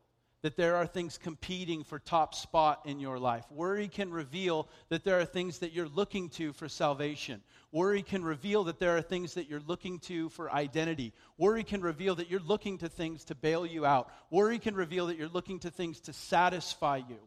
[0.44, 3.46] that there are things competing for top spot in your life.
[3.50, 7.42] Worry can reveal that there are things that you're looking to for salvation.
[7.72, 11.14] Worry can reveal that there are things that you're looking to for identity.
[11.38, 14.12] Worry can reveal that you're looking to things to bail you out.
[14.30, 17.20] Worry can reveal that you're looking to things to satisfy you.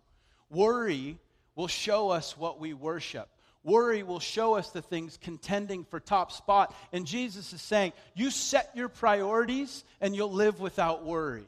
[0.51, 1.19] Worry
[1.55, 3.31] will show us what we worship.
[3.65, 6.73] Worry will show us the things contending for top spot.
[6.93, 11.47] And Jesus is saying, You set your priorities and you'll live without worry.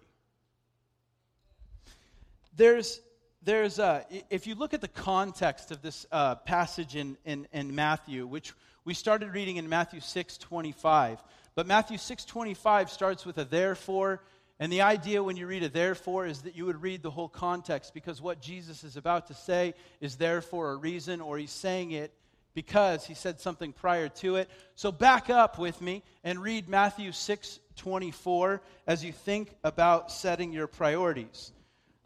[2.59, 3.01] There's,
[3.45, 7.73] there's a, if you look at the context of this uh, passage in, in, in
[7.73, 8.53] Matthew, which
[8.85, 11.23] we started reading in Matthew 6 25,
[11.55, 14.25] but Matthew 6 25 starts with a therefore.
[14.59, 17.29] And the idea when you read a therefore is that you would read the whole
[17.29, 21.53] context because what Jesus is about to say is there for a reason, or he's
[21.53, 22.13] saying it
[22.55, 24.51] because he said something prior to it.
[24.75, 30.53] So back up with me and read Matthew 6 24 as you think about setting
[30.53, 31.53] your priorities.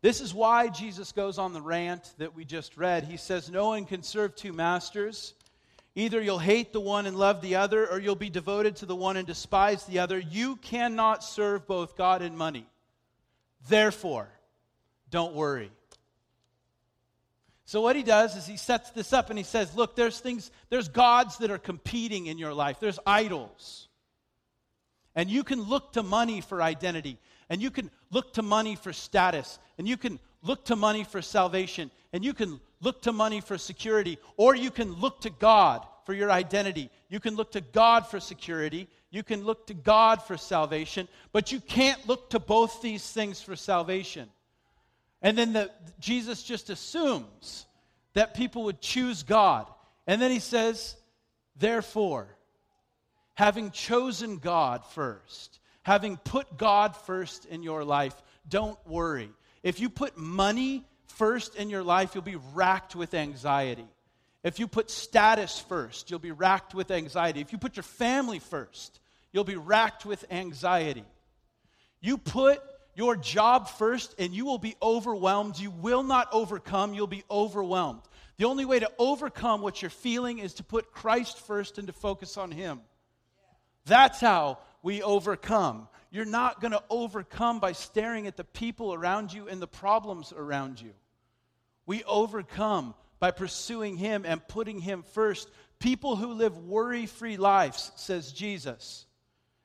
[0.03, 3.05] This is why Jesus goes on the rant that we just read.
[3.05, 5.34] He says, No one can serve two masters.
[5.94, 8.96] Either you'll hate the one and love the other, or you'll be devoted to the
[8.96, 10.18] one and despise the other.
[10.18, 12.66] You cannot serve both God and money.
[13.68, 14.28] Therefore,
[15.11, 15.70] don't worry.
[17.64, 20.50] So, what he does is he sets this up and he says, Look, there's things,
[20.68, 23.88] there's gods that are competing in your life, there's idols.
[25.14, 28.92] And you can look to money for identity, and you can look to money for
[28.92, 33.40] status, and you can look to money for salvation, and you can look to money
[33.40, 36.90] for security, or you can look to God for your identity.
[37.08, 38.88] You can look to God for security.
[39.10, 43.40] You can look to God for salvation, but you can't look to both these things
[43.40, 44.28] for salvation.
[45.20, 47.66] And then the, Jesus just assumes
[48.14, 49.66] that people would choose God.
[50.06, 50.96] And then he says,
[51.56, 52.28] Therefore,
[53.34, 58.14] having chosen God first, having put God first in your life,
[58.49, 59.30] don't worry.
[59.62, 63.87] If you put money first in your life, you'll be racked with anxiety.
[64.43, 67.41] If you put status first, you'll be racked with anxiety.
[67.41, 68.99] If you put your family first,
[69.33, 71.05] you'll be racked with anxiety.
[72.01, 72.61] You put
[72.95, 75.59] your job first and you will be overwhelmed.
[75.59, 78.03] You will not overcome, you'll be overwhelmed.
[78.39, 81.93] The only way to overcome what you're feeling is to put Christ first and to
[81.93, 82.80] focus on Him.
[83.85, 85.89] That's how we overcome.
[86.11, 90.33] You're not going to overcome by staring at the people around you and the problems
[90.33, 90.93] around you.
[91.87, 95.49] We overcome by pursuing Him and putting Him first.
[95.78, 99.07] People who live worry free lives, says Jesus,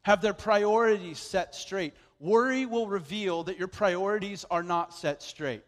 [0.03, 1.93] have their priorities set straight.
[2.19, 5.63] Worry will reveal that your priorities are not set straight.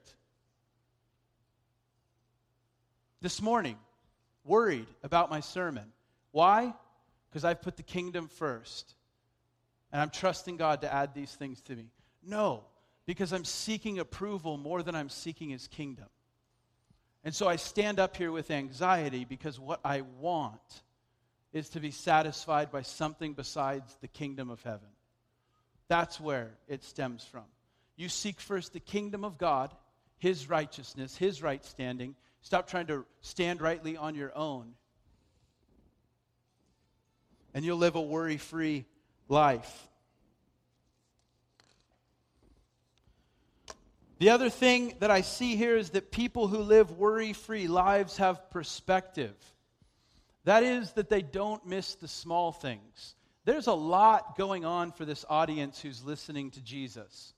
[3.21, 3.77] This morning,
[4.45, 5.91] worried about my sermon.
[6.31, 6.73] Why?
[7.29, 8.95] Because I've put the kingdom first.
[9.91, 11.87] And I'm trusting God to add these things to me.
[12.23, 12.63] No,
[13.05, 16.05] because I'm seeking approval more than I'm seeking his kingdom.
[17.23, 20.83] And so I stand up here with anxiety because what I want
[21.51, 24.87] is to be satisfied by something besides the kingdom of heaven.
[25.87, 27.45] That's where it stems from.
[27.95, 29.73] You seek first the kingdom of God,
[30.19, 32.15] his righteousness, his right standing.
[32.41, 34.73] Stop trying to stand rightly on your own.
[37.53, 38.85] And you'll live a worry free
[39.29, 39.87] life.
[44.17, 48.17] The other thing that I see here is that people who live worry free lives
[48.17, 49.33] have perspective.
[50.43, 53.15] That is, that they don't miss the small things.
[53.45, 57.33] There's a lot going on for this audience who's listening to Jesus.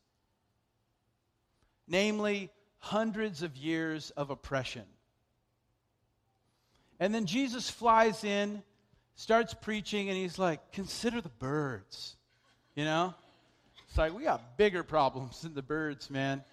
[1.88, 4.86] Namely, hundreds of years of oppression.
[7.00, 8.64] And then Jesus flies in,
[9.22, 12.16] starts preaching, and he's like, Consider the birds.
[12.76, 13.14] You know?
[13.88, 16.44] It's like, we got bigger problems than the birds, man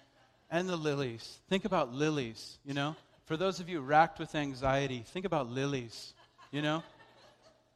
[0.50, 1.38] and the lilies.
[1.48, 2.96] Think about lilies, you know?
[3.26, 6.14] For those of you racked with anxiety, think about lilies,
[6.50, 6.82] you know?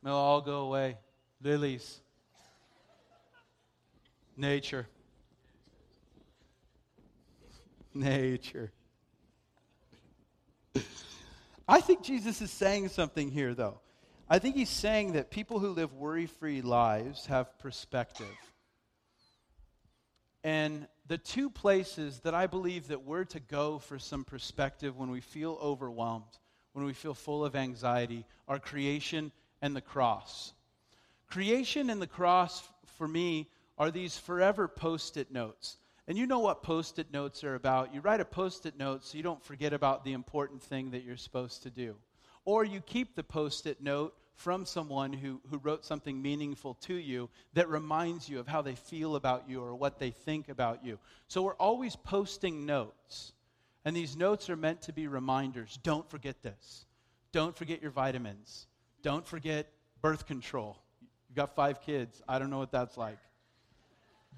[0.02, 0.96] They'll all go away.
[1.42, 2.00] Lilies.
[4.36, 4.86] Nature.
[7.94, 8.72] Nature.
[11.68, 13.81] I think Jesus is saying something here, though.
[14.32, 18.34] I think he's saying that people who live worry free lives have perspective.
[20.42, 25.10] And the two places that I believe that we're to go for some perspective when
[25.10, 26.38] we feel overwhelmed,
[26.72, 30.54] when we feel full of anxiety, are creation and the cross.
[31.28, 32.66] Creation and the cross,
[32.96, 35.76] for me, are these forever post it notes.
[36.08, 37.92] And you know what post it notes are about.
[37.92, 41.04] You write a post it note so you don't forget about the important thing that
[41.04, 41.96] you're supposed to do.
[42.46, 46.94] Or you keep the post it note from someone who, who wrote something meaningful to
[46.94, 50.84] you that reminds you of how they feel about you or what they think about
[50.84, 50.98] you.
[51.28, 53.32] So we're always posting notes.
[53.84, 55.78] And these notes are meant to be reminders.
[55.82, 56.86] Don't forget this.
[57.32, 58.66] Don't forget your vitamins.
[59.02, 59.66] Don't forget
[60.00, 60.76] birth control.
[61.28, 62.22] You've got five kids.
[62.28, 63.18] I don't know what that's like.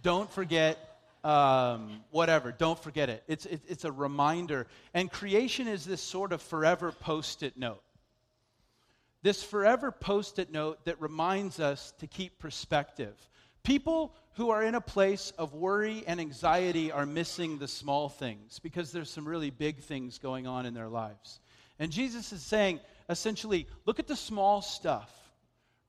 [0.03, 0.79] Don't forget
[1.23, 2.53] um, whatever.
[2.53, 3.23] Don't forget it.
[3.27, 4.67] It's, it, it's a reminder.
[4.93, 7.84] And creation is this sort of forever post it note
[9.25, 13.17] this forever post it note that reminds us to keep perspective.
[13.63, 18.59] People who are in a place of worry and anxiety are missing the small things
[18.59, 21.41] because there's some really big things going on in their lives.
[21.79, 25.11] And Jesus is saying, essentially, look at the small stuff.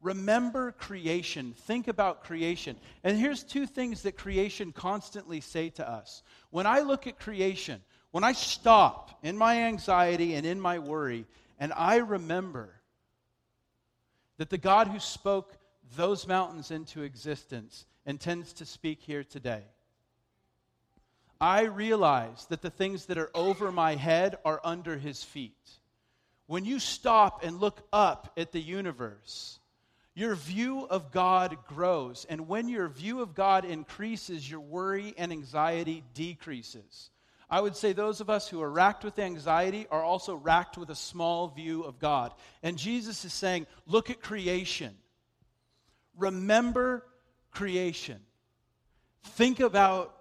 [0.01, 1.55] Remember creation.
[1.57, 2.77] Think about creation.
[3.03, 6.23] And here's two things that creation constantly say to us.
[6.51, 7.81] When I look at creation,
[8.11, 11.25] when I stop in my anxiety and in my worry,
[11.59, 12.74] and I remember
[14.37, 15.57] that the God who spoke
[15.95, 19.63] those mountains into existence intends to speak here today.
[21.39, 25.53] I realize that the things that are over my head are under his feet.
[26.47, 29.59] When you stop and look up at the universe,
[30.13, 32.25] your view of God grows.
[32.29, 37.09] And when your view of God increases, your worry and anxiety decreases.
[37.49, 40.89] I would say those of us who are racked with anxiety are also racked with
[40.89, 42.33] a small view of God.
[42.63, 44.95] And Jesus is saying, look at creation.
[46.17, 47.03] Remember
[47.51, 48.19] creation.
[49.23, 50.15] Think about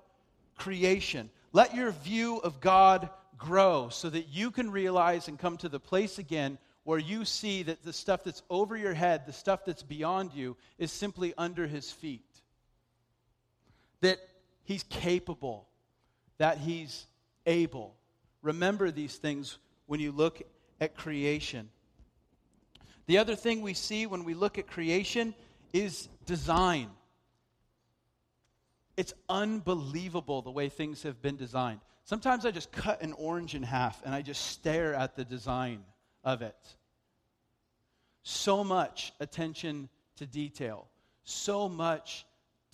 [0.57, 1.31] creation.
[1.53, 3.09] Let your view of God
[3.39, 7.63] grow so that you can realize and come to the place again where you see
[7.63, 11.67] that the stuff that's over your head, the stuff that's beyond you, is simply under
[11.67, 12.29] his feet.
[14.03, 14.19] That
[14.65, 15.67] he's capable,
[16.37, 17.07] that he's
[17.47, 17.95] able.
[18.43, 20.43] Remember these things when you look
[20.81, 21.69] at creation.
[23.07, 25.35] The other thing we see when we look at creation
[25.73, 26.89] is design.
[28.97, 31.81] It's unbelievable the way things have been designed.
[32.05, 35.83] Sometimes I just cut an orange in half and I just stare at the design
[36.23, 36.57] of it.
[38.23, 40.87] So much attention to detail,
[41.25, 42.25] so much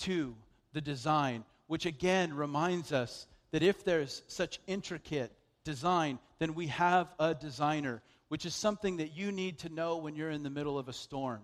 [0.01, 0.35] to
[0.73, 5.33] the design, which again reminds us that if there's such intricate
[5.65, 10.15] design, then we have a designer, which is something that you need to know when
[10.15, 11.41] you're in the middle of a storm.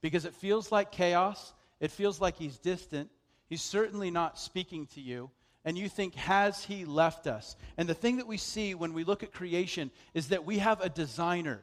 [0.00, 3.10] Because it feels like chaos, it feels like he's distant,
[3.48, 5.30] he's certainly not speaking to you.
[5.64, 7.56] And you think, has he left us?
[7.76, 10.80] And the thing that we see when we look at creation is that we have
[10.80, 11.60] a designer,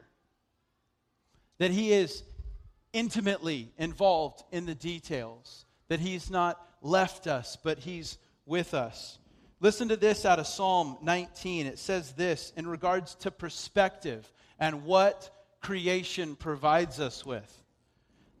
[1.58, 2.22] that he is
[2.92, 9.18] intimately involved in the details, that he's not left us, but he's with us.
[9.60, 11.66] Listen to this out of Psalm 19.
[11.66, 15.30] It says this in regards to perspective and what
[15.60, 17.50] creation provides us with.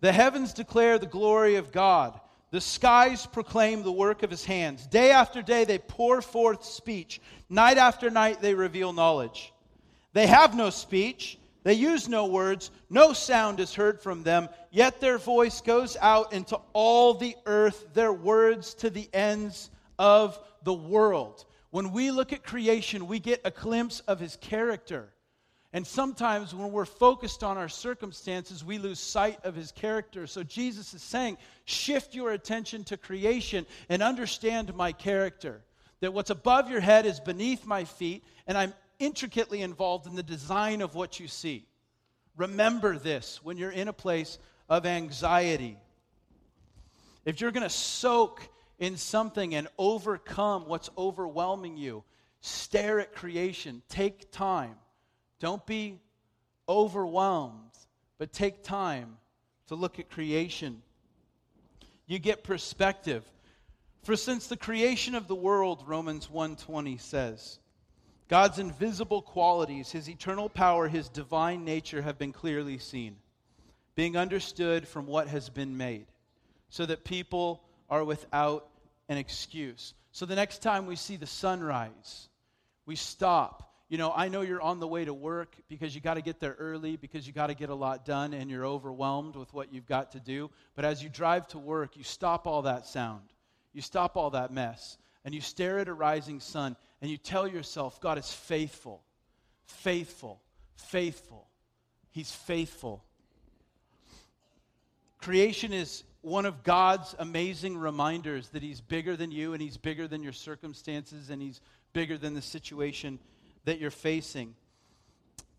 [0.00, 2.20] The heavens declare the glory of God.
[2.50, 4.86] The skies proclaim the work of his hands.
[4.86, 7.20] Day after day they pour forth speech.
[7.48, 9.52] Night after night they reveal knowledge.
[10.12, 11.38] They have no speech.
[11.64, 12.70] They use no words.
[12.90, 14.48] No sound is heard from them.
[14.70, 20.38] Yet their voice goes out into all the earth, their words to the ends of
[20.66, 21.46] the world.
[21.70, 25.08] When we look at creation, we get a glimpse of his character.
[25.72, 30.26] And sometimes when we're focused on our circumstances, we lose sight of his character.
[30.26, 35.62] So Jesus is saying, shift your attention to creation and understand my character.
[36.00, 40.22] That what's above your head is beneath my feet, and I'm intricately involved in the
[40.22, 41.64] design of what you see.
[42.36, 44.38] Remember this when you're in a place
[44.68, 45.78] of anxiety.
[47.24, 48.48] If you're going to soak
[48.78, 52.04] in something and overcome what's overwhelming you.
[52.40, 53.82] Stare at creation.
[53.88, 54.76] Take time.
[55.40, 56.00] Don't be
[56.68, 57.70] overwhelmed,
[58.18, 59.16] but take time
[59.68, 60.82] to look at creation.
[62.06, 63.24] You get perspective.
[64.04, 67.58] For since the creation of the world, Romans 1:20 says,
[68.28, 73.16] God's invisible qualities, his eternal power, his divine nature have been clearly seen,
[73.94, 76.06] being understood from what has been made,
[76.68, 78.68] so that people are without
[79.08, 79.94] an excuse.
[80.12, 82.28] So the next time we see the sunrise,
[82.86, 83.72] we stop.
[83.88, 86.40] You know, I know you're on the way to work because you got to get
[86.40, 89.72] there early because you got to get a lot done and you're overwhelmed with what
[89.72, 90.50] you've got to do.
[90.74, 93.22] But as you drive to work, you stop all that sound.
[93.72, 97.46] You stop all that mess and you stare at a rising sun and you tell
[97.46, 99.02] yourself, God is faithful,
[99.66, 100.40] faithful,
[100.76, 101.46] faithful.
[102.10, 103.04] He's faithful.
[105.18, 110.08] Creation is one of God's amazing reminders that He's bigger than you and He's bigger
[110.08, 111.60] than your circumstances and He's
[111.92, 113.20] bigger than the situation
[113.64, 114.56] that you're facing.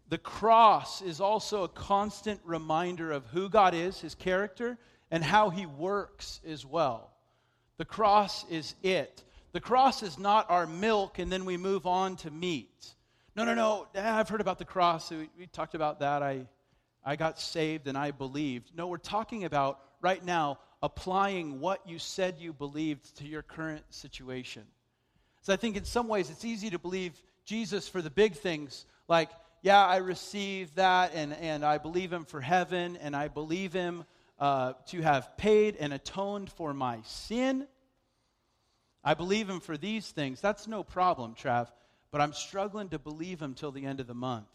[0.10, 4.78] The cross is also a constant reminder of who God is, His character,
[5.10, 7.12] and how He works as well.
[7.78, 9.24] The cross is it.
[9.54, 12.94] The cross is not our milk and then we move on to meat.
[13.38, 13.88] No, no, no.
[13.96, 15.12] Eh, I've heard about the cross.
[15.12, 16.22] We, we talked about that.
[16.22, 16.46] I,
[17.06, 18.72] I got saved and I believed.
[18.76, 23.84] No, we're talking about right now applying what you said you believed to your current
[23.90, 24.64] situation.
[25.42, 27.14] So I think in some ways it's easy to believe
[27.46, 29.30] Jesus for the big things, like,
[29.62, 34.06] yeah, I receive that and, and I believe him for heaven and I believe him
[34.40, 37.66] uh, to have paid and atoned for my sin.
[39.04, 40.42] I believe him for these things.
[40.42, 41.70] That's no problem, Trav,
[42.12, 44.48] but I'm struggling to believe him till the end of the month.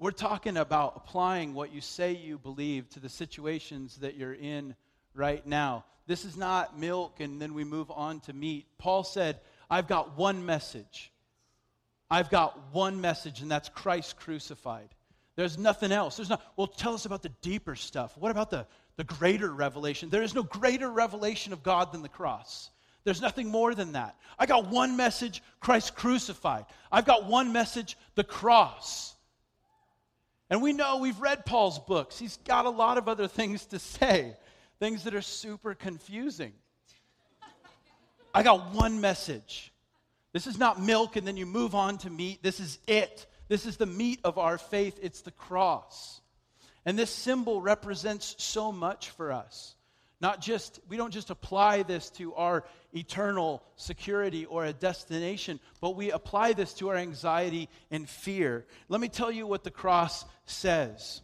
[0.00, 4.76] We're talking about applying what you say you believe to the situations that you're in
[5.12, 5.84] right now.
[6.06, 8.66] This is not milk and then we move on to meat.
[8.78, 11.10] Paul said, I've got one message.
[12.10, 14.88] I've got one message, and that's Christ crucified.
[15.36, 16.16] There's nothing else.
[16.16, 18.16] There's not, well, tell us about the deeper stuff.
[18.16, 20.08] What about the, the greater revelation?
[20.08, 22.70] There is no greater revelation of God than the cross.
[23.04, 24.16] There's nothing more than that.
[24.38, 26.64] I got one message, Christ crucified.
[26.90, 29.14] I've got one message, the cross.
[30.50, 32.18] And we know we've read Paul's books.
[32.18, 34.34] He's got a lot of other things to say,
[34.80, 36.52] things that are super confusing.
[38.34, 39.72] I got one message.
[40.32, 42.42] This is not milk and then you move on to meat.
[42.42, 43.26] This is it.
[43.48, 44.98] This is the meat of our faith.
[45.02, 46.20] It's the cross.
[46.84, 49.74] And this symbol represents so much for us.
[50.20, 55.94] Not just, we don't just apply this to our eternal security or a destination, but
[55.94, 58.66] we apply this to our anxiety and fear.
[58.88, 61.20] Let me tell you what the cross says.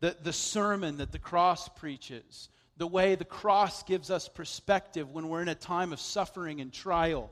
[0.00, 2.48] The, the sermon that the cross preaches,
[2.78, 6.72] the way the cross gives us perspective when we're in a time of suffering and
[6.72, 7.30] trial.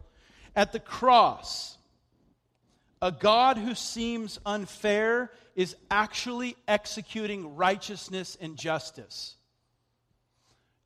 [0.55, 1.79] At the cross,
[3.01, 9.37] a God who seems unfair is actually executing righteousness and justice.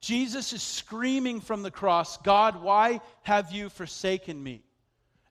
[0.01, 4.63] Jesus is screaming from the cross, God, why have you forsaken me?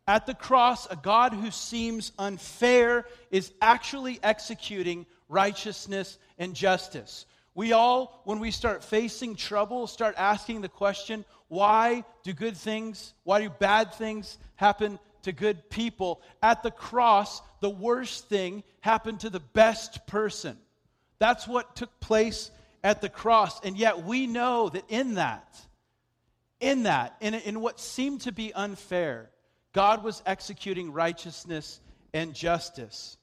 [0.07, 7.25] At the cross, a God who seems unfair is actually executing righteousness and justice.
[7.55, 13.13] We all, when we start facing trouble, start asking the question why do good things,
[13.23, 16.21] why do bad things happen to good people?
[16.43, 20.57] At the cross, the worst thing happened to the best person.
[21.19, 22.51] That's what took place
[22.83, 23.59] at the cross.
[23.63, 25.55] And yet we know that in that,
[26.59, 29.29] in that, in, in what seemed to be unfair,
[29.73, 31.79] God was executing righteousness
[32.13, 33.17] and justice.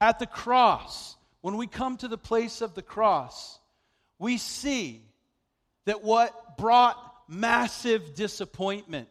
[0.00, 3.58] At the cross, when we come to the place of the cross,
[4.18, 5.02] we see
[5.86, 6.96] that what brought
[7.28, 9.08] massive disappointment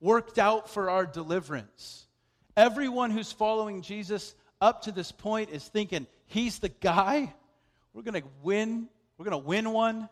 [0.00, 2.06] worked out for our deliverance.
[2.56, 7.34] Everyone who's following Jesus up to this point is thinking, he's the guy
[7.94, 8.88] we're going to win.
[9.18, 10.08] We're going to win one.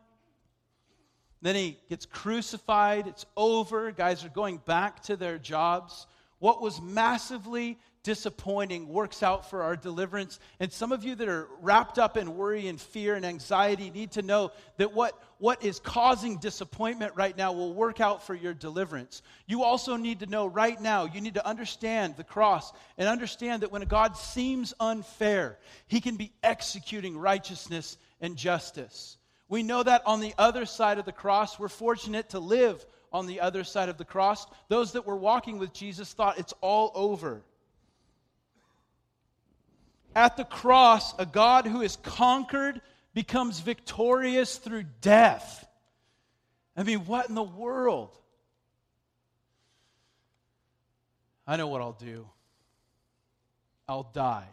[1.42, 3.06] Then he gets crucified.
[3.06, 3.90] It's over.
[3.92, 6.06] Guys are going back to their jobs.
[6.38, 10.38] What was massively disappointing works out for our deliverance.
[10.58, 14.12] And some of you that are wrapped up in worry and fear and anxiety need
[14.12, 18.54] to know that what, what is causing disappointment right now will work out for your
[18.54, 19.22] deliverance.
[19.46, 23.62] You also need to know right now, you need to understand the cross and understand
[23.62, 29.18] that when God seems unfair, he can be executing righteousness and justice.
[29.48, 33.26] We know that on the other side of the cross, we're fortunate to live on
[33.26, 34.46] the other side of the cross.
[34.68, 37.42] Those that were walking with Jesus thought it's all over.
[40.14, 42.80] At the cross, a God who is conquered
[43.14, 45.68] becomes victorious through death.
[46.76, 48.16] I mean, what in the world?
[51.46, 52.28] I know what I'll do.
[53.88, 54.46] I'll die.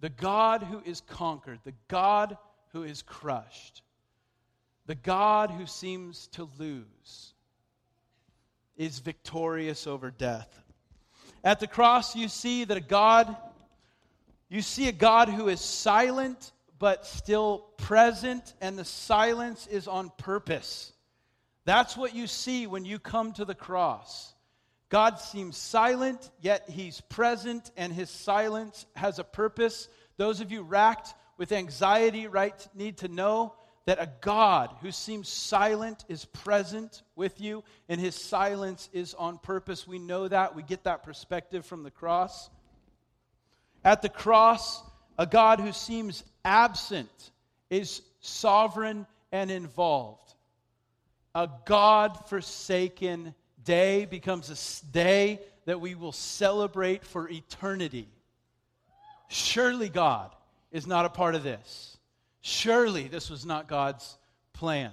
[0.00, 2.36] The God who is conquered, the God
[2.72, 3.82] who is crushed,
[4.86, 7.34] the God who seems to lose,
[8.76, 10.62] is victorious over death.
[11.42, 13.34] At the cross, you see that a God
[14.48, 20.10] you see a God who is silent but still present, and the silence is on
[20.16, 20.92] purpose.
[21.64, 24.32] That's what you see when you come to the cross.
[24.88, 29.88] God seems silent, yet he's present, and his silence has a purpose.
[30.16, 35.28] Those of you racked with anxiety, right, need to know that a God who seems
[35.28, 39.86] silent is present with you, and his silence is on purpose.
[39.86, 40.54] We know that.
[40.54, 42.50] We get that perspective from the cross.
[43.84, 44.82] At the cross,
[45.18, 47.30] a God who seems absent
[47.70, 50.34] is sovereign and involved.
[51.34, 58.08] A God forsaken day becomes a day that we will celebrate for eternity.
[59.28, 60.34] Surely God
[60.72, 61.98] is not a part of this.
[62.40, 64.16] Surely this was not God's
[64.52, 64.90] plan.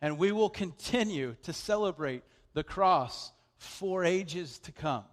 [0.00, 2.22] And we will continue to celebrate
[2.54, 5.04] the cross for ages to come.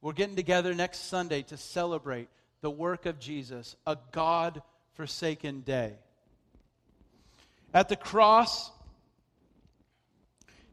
[0.00, 2.28] We're getting together next Sunday to celebrate
[2.60, 4.62] the work of Jesus, a God
[4.94, 5.94] forsaken day.
[7.74, 8.70] At the cross,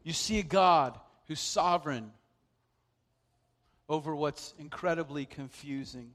[0.02, 2.12] you see a God who's sovereign
[3.88, 6.10] over what's incredibly confusing.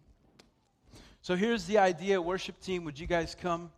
[1.21, 2.85] So here's the idea, worship team.
[2.85, 3.71] Would you guys come?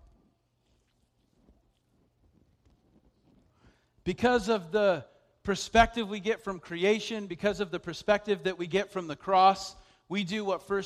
[4.04, 5.06] Because of the
[5.52, 9.76] perspective we get from creation, because of the perspective that we get from the cross,
[10.08, 10.84] we do what 1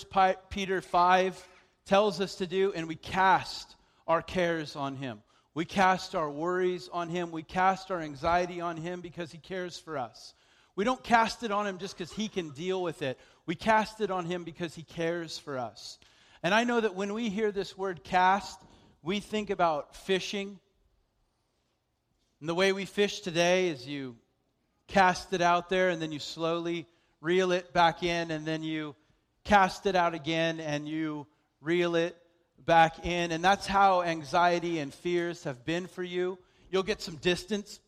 [0.50, 1.48] Peter 5
[1.86, 3.76] tells us to do, and we cast
[4.08, 5.22] our cares on Him.
[5.54, 7.30] We cast our worries on Him.
[7.30, 10.34] We cast our anxiety on Him because He cares for us.
[10.76, 13.20] We don't cast it on Him just because He can deal with it.
[13.46, 16.00] We cast it on Him because He cares for us.
[16.42, 18.60] And I know that when we hear this word cast,
[19.04, 20.60] we think about fishing.
[22.40, 24.16] And the way we fish today is you
[24.88, 26.88] cast it out there, and then you slowly
[27.22, 28.96] reel it back in, and then you
[29.44, 31.28] cast it out again, and you
[31.62, 32.18] reel it
[32.66, 33.32] back in.
[33.32, 36.38] And that's how anxiety and fears have been for you.
[36.72, 37.80] You'll get some distance,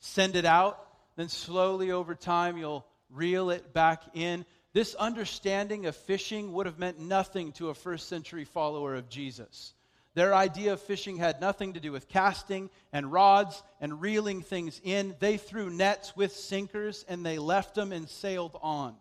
[0.00, 0.78] send it out,
[1.16, 4.44] then slowly over time, you'll reel it back in.
[4.72, 9.73] This understanding of fishing would have meant nothing to a first century follower of Jesus.
[10.14, 14.80] Their idea of fishing had nothing to do with casting and rods and reeling things
[14.84, 15.16] in.
[15.18, 18.94] They threw nets with sinkers and they left them and sailed on.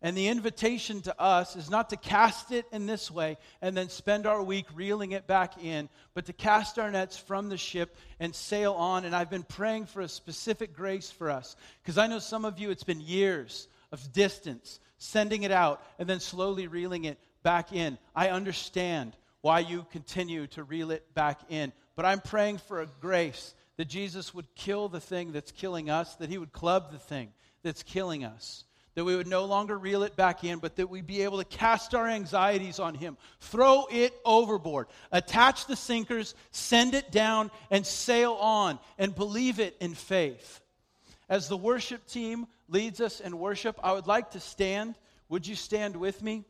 [0.00, 3.88] And the invitation to us is not to cast it in this way and then
[3.88, 7.96] spend our week reeling it back in, but to cast our nets from the ship
[8.20, 9.04] and sail on.
[9.04, 12.60] And I've been praying for a specific grace for us because I know some of
[12.60, 17.72] you, it's been years of distance, sending it out and then slowly reeling it back
[17.72, 17.98] in.
[18.14, 22.88] I understand why you continue to reel it back in, but I'm praying for a
[23.00, 26.98] grace that Jesus would kill the thing that's killing us, that he would club the
[26.98, 27.32] thing
[27.62, 28.64] that's killing us
[28.98, 31.44] that we would no longer reel it back in, but that we'd be able to
[31.44, 37.86] cast our anxieties on Him, throw it overboard, attach the sinkers, send it down, and
[37.86, 40.60] sail on and believe it in faith.
[41.28, 44.96] As the worship team leads us in worship, I would like to stand.
[45.28, 46.44] Would you stand with me?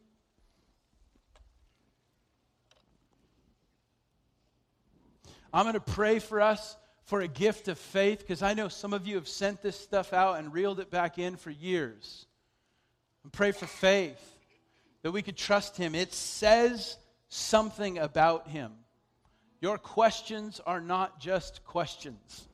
[5.53, 8.93] I'm going to pray for us for a gift of faith because I know some
[8.93, 12.27] of you have sent this stuff out and reeled it back in for years
[13.23, 14.21] and pray for faith
[15.03, 15.95] that we could trust Him.
[15.95, 18.73] It says something about Him.
[19.61, 22.47] Your questions are not just questions.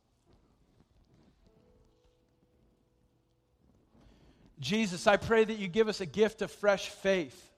[4.61, 7.51] Jesus, I pray that you give us a gift of fresh faith.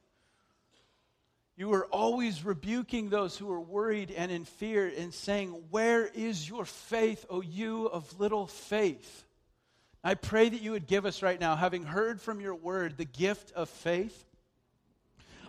[1.57, 6.47] You are always rebuking those who are worried and in fear and saying, Where is
[6.47, 9.25] your faith, O you of little faith?
[10.05, 13.07] I pray that you would give us right now, having heard from your word, the
[13.07, 14.25] gift of faith.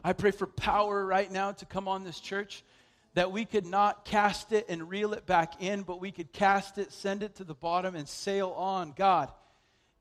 [0.01, 2.63] I pray for power right now to come on this church,
[3.13, 6.77] that we could not cast it and reel it back in, but we could cast
[6.77, 8.93] it, send it to the bottom, and sail on.
[8.95, 9.29] God,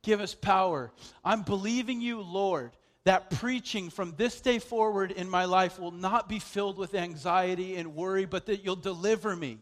[0.03, 0.93] give us power.
[1.25, 2.71] I'm believing you, Lord,
[3.07, 7.77] that preaching from this day forward in my life will not be filled with anxiety
[7.77, 9.59] and worry, but that you'll deliver me.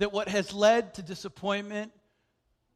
[0.00, 1.92] That what has led to disappointment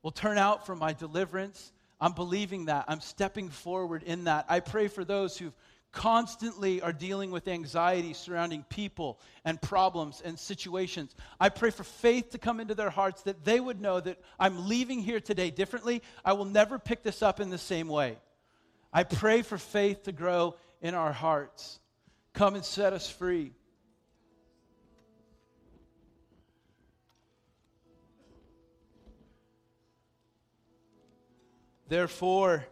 [0.03, 1.73] will turn out for my deliverance.
[2.01, 2.87] I'm believing that.
[2.89, 4.47] I'm stepping forward in that.
[4.49, 5.53] I pray for those who
[5.93, 11.15] constantly are dealing with anxiety surrounding people and problems and situations.
[11.39, 14.69] I pray for faith to come into their hearts that they would know that I'm
[14.69, 16.03] leaving here today differently.
[16.25, 18.17] I will never pick this up in the same way.
[18.97, 21.81] I pray for faith to grow in our hearts.
[22.33, 23.51] Come and set us free.
[31.89, 32.65] Therefore,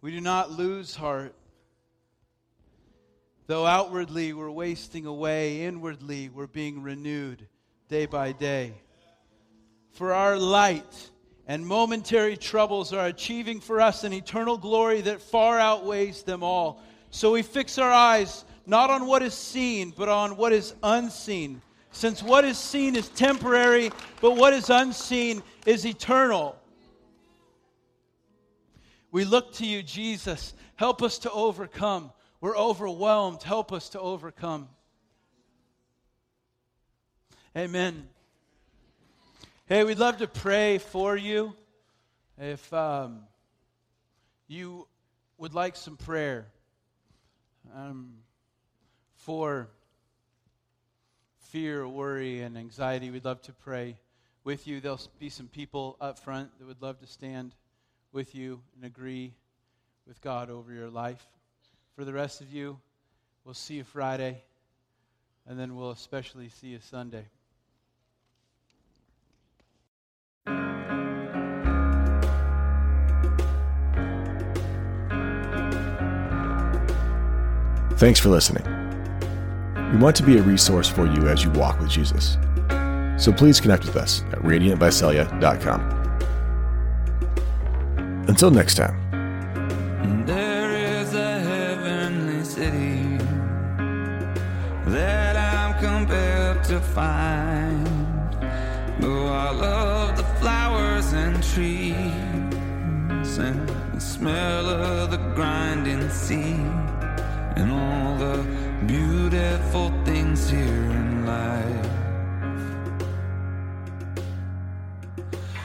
[0.00, 1.34] we do not lose heart.
[3.48, 7.48] Though outwardly we're wasting away, inwardly we're being renewed
[7.88, 8.74] day by day.
[9.90, 11.10] For our light
[11.46, 16.82] and momentary troubles are achieving for us an eternal glory that far outweighs them all.
[17.10, 21.60] So we fix our eyes not on what is seen, but on what is unseen.
[21.92, 23.90] Since what is seen is temporary,
[24.20, 26.56] but what is unseen is eternal.
[29.12, 30.54] We look to you, Jesus.
[30.76, 32.10] Help us to overcome.
[32.40, 33.42] We're overwhelmed.
[33.42, 34.68] Help us to overcome.
[37.56, 38.08] Amen.
[39.66, 41.56] Hey, we'd love to pray for you.
[42.36, 43.20] If um,
[44.46, 44.86] you
[45.38, 46.48] would like some prayer
[47.74, 48.12] um,
[49.14, 49.70] for
[51.44, 53.96] fear, worry, and anxiety, we'd love to pray
[54.44, 54.80] with you.
[54.80, 57.54] There'll be some people up front that would love to stand
[58.12, 59.32] with you and agree
[60.06, 61.26] with God over your life.
[61.96, 62.78] For the rest of you,
[63.46, 64.42] we'll see you Friday,
[65.46, 67.24] and then we'll especially see you Sunday.
[77.96, 78.64] Thanks for listening.
[79.92, 82.36] We want to be a resource for you as you walk with Jesus.
[83.16, 85.80] So please connect with us at radiantvisalia.com.
[88.26, 90.26] Until next time.
[90.26, 93.18] There is a heavenly city
[94.86, 97.86] that I'm compelled to find.
[99.00, 106.56] Though I love the flowers and trees and the smell of the grinding sea
[107.56, 108.36] and all the
[108.86, 111.90] beautiful things here in life.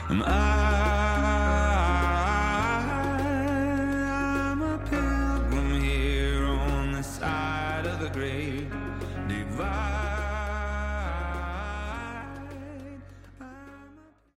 [0.08, 0.79] And I,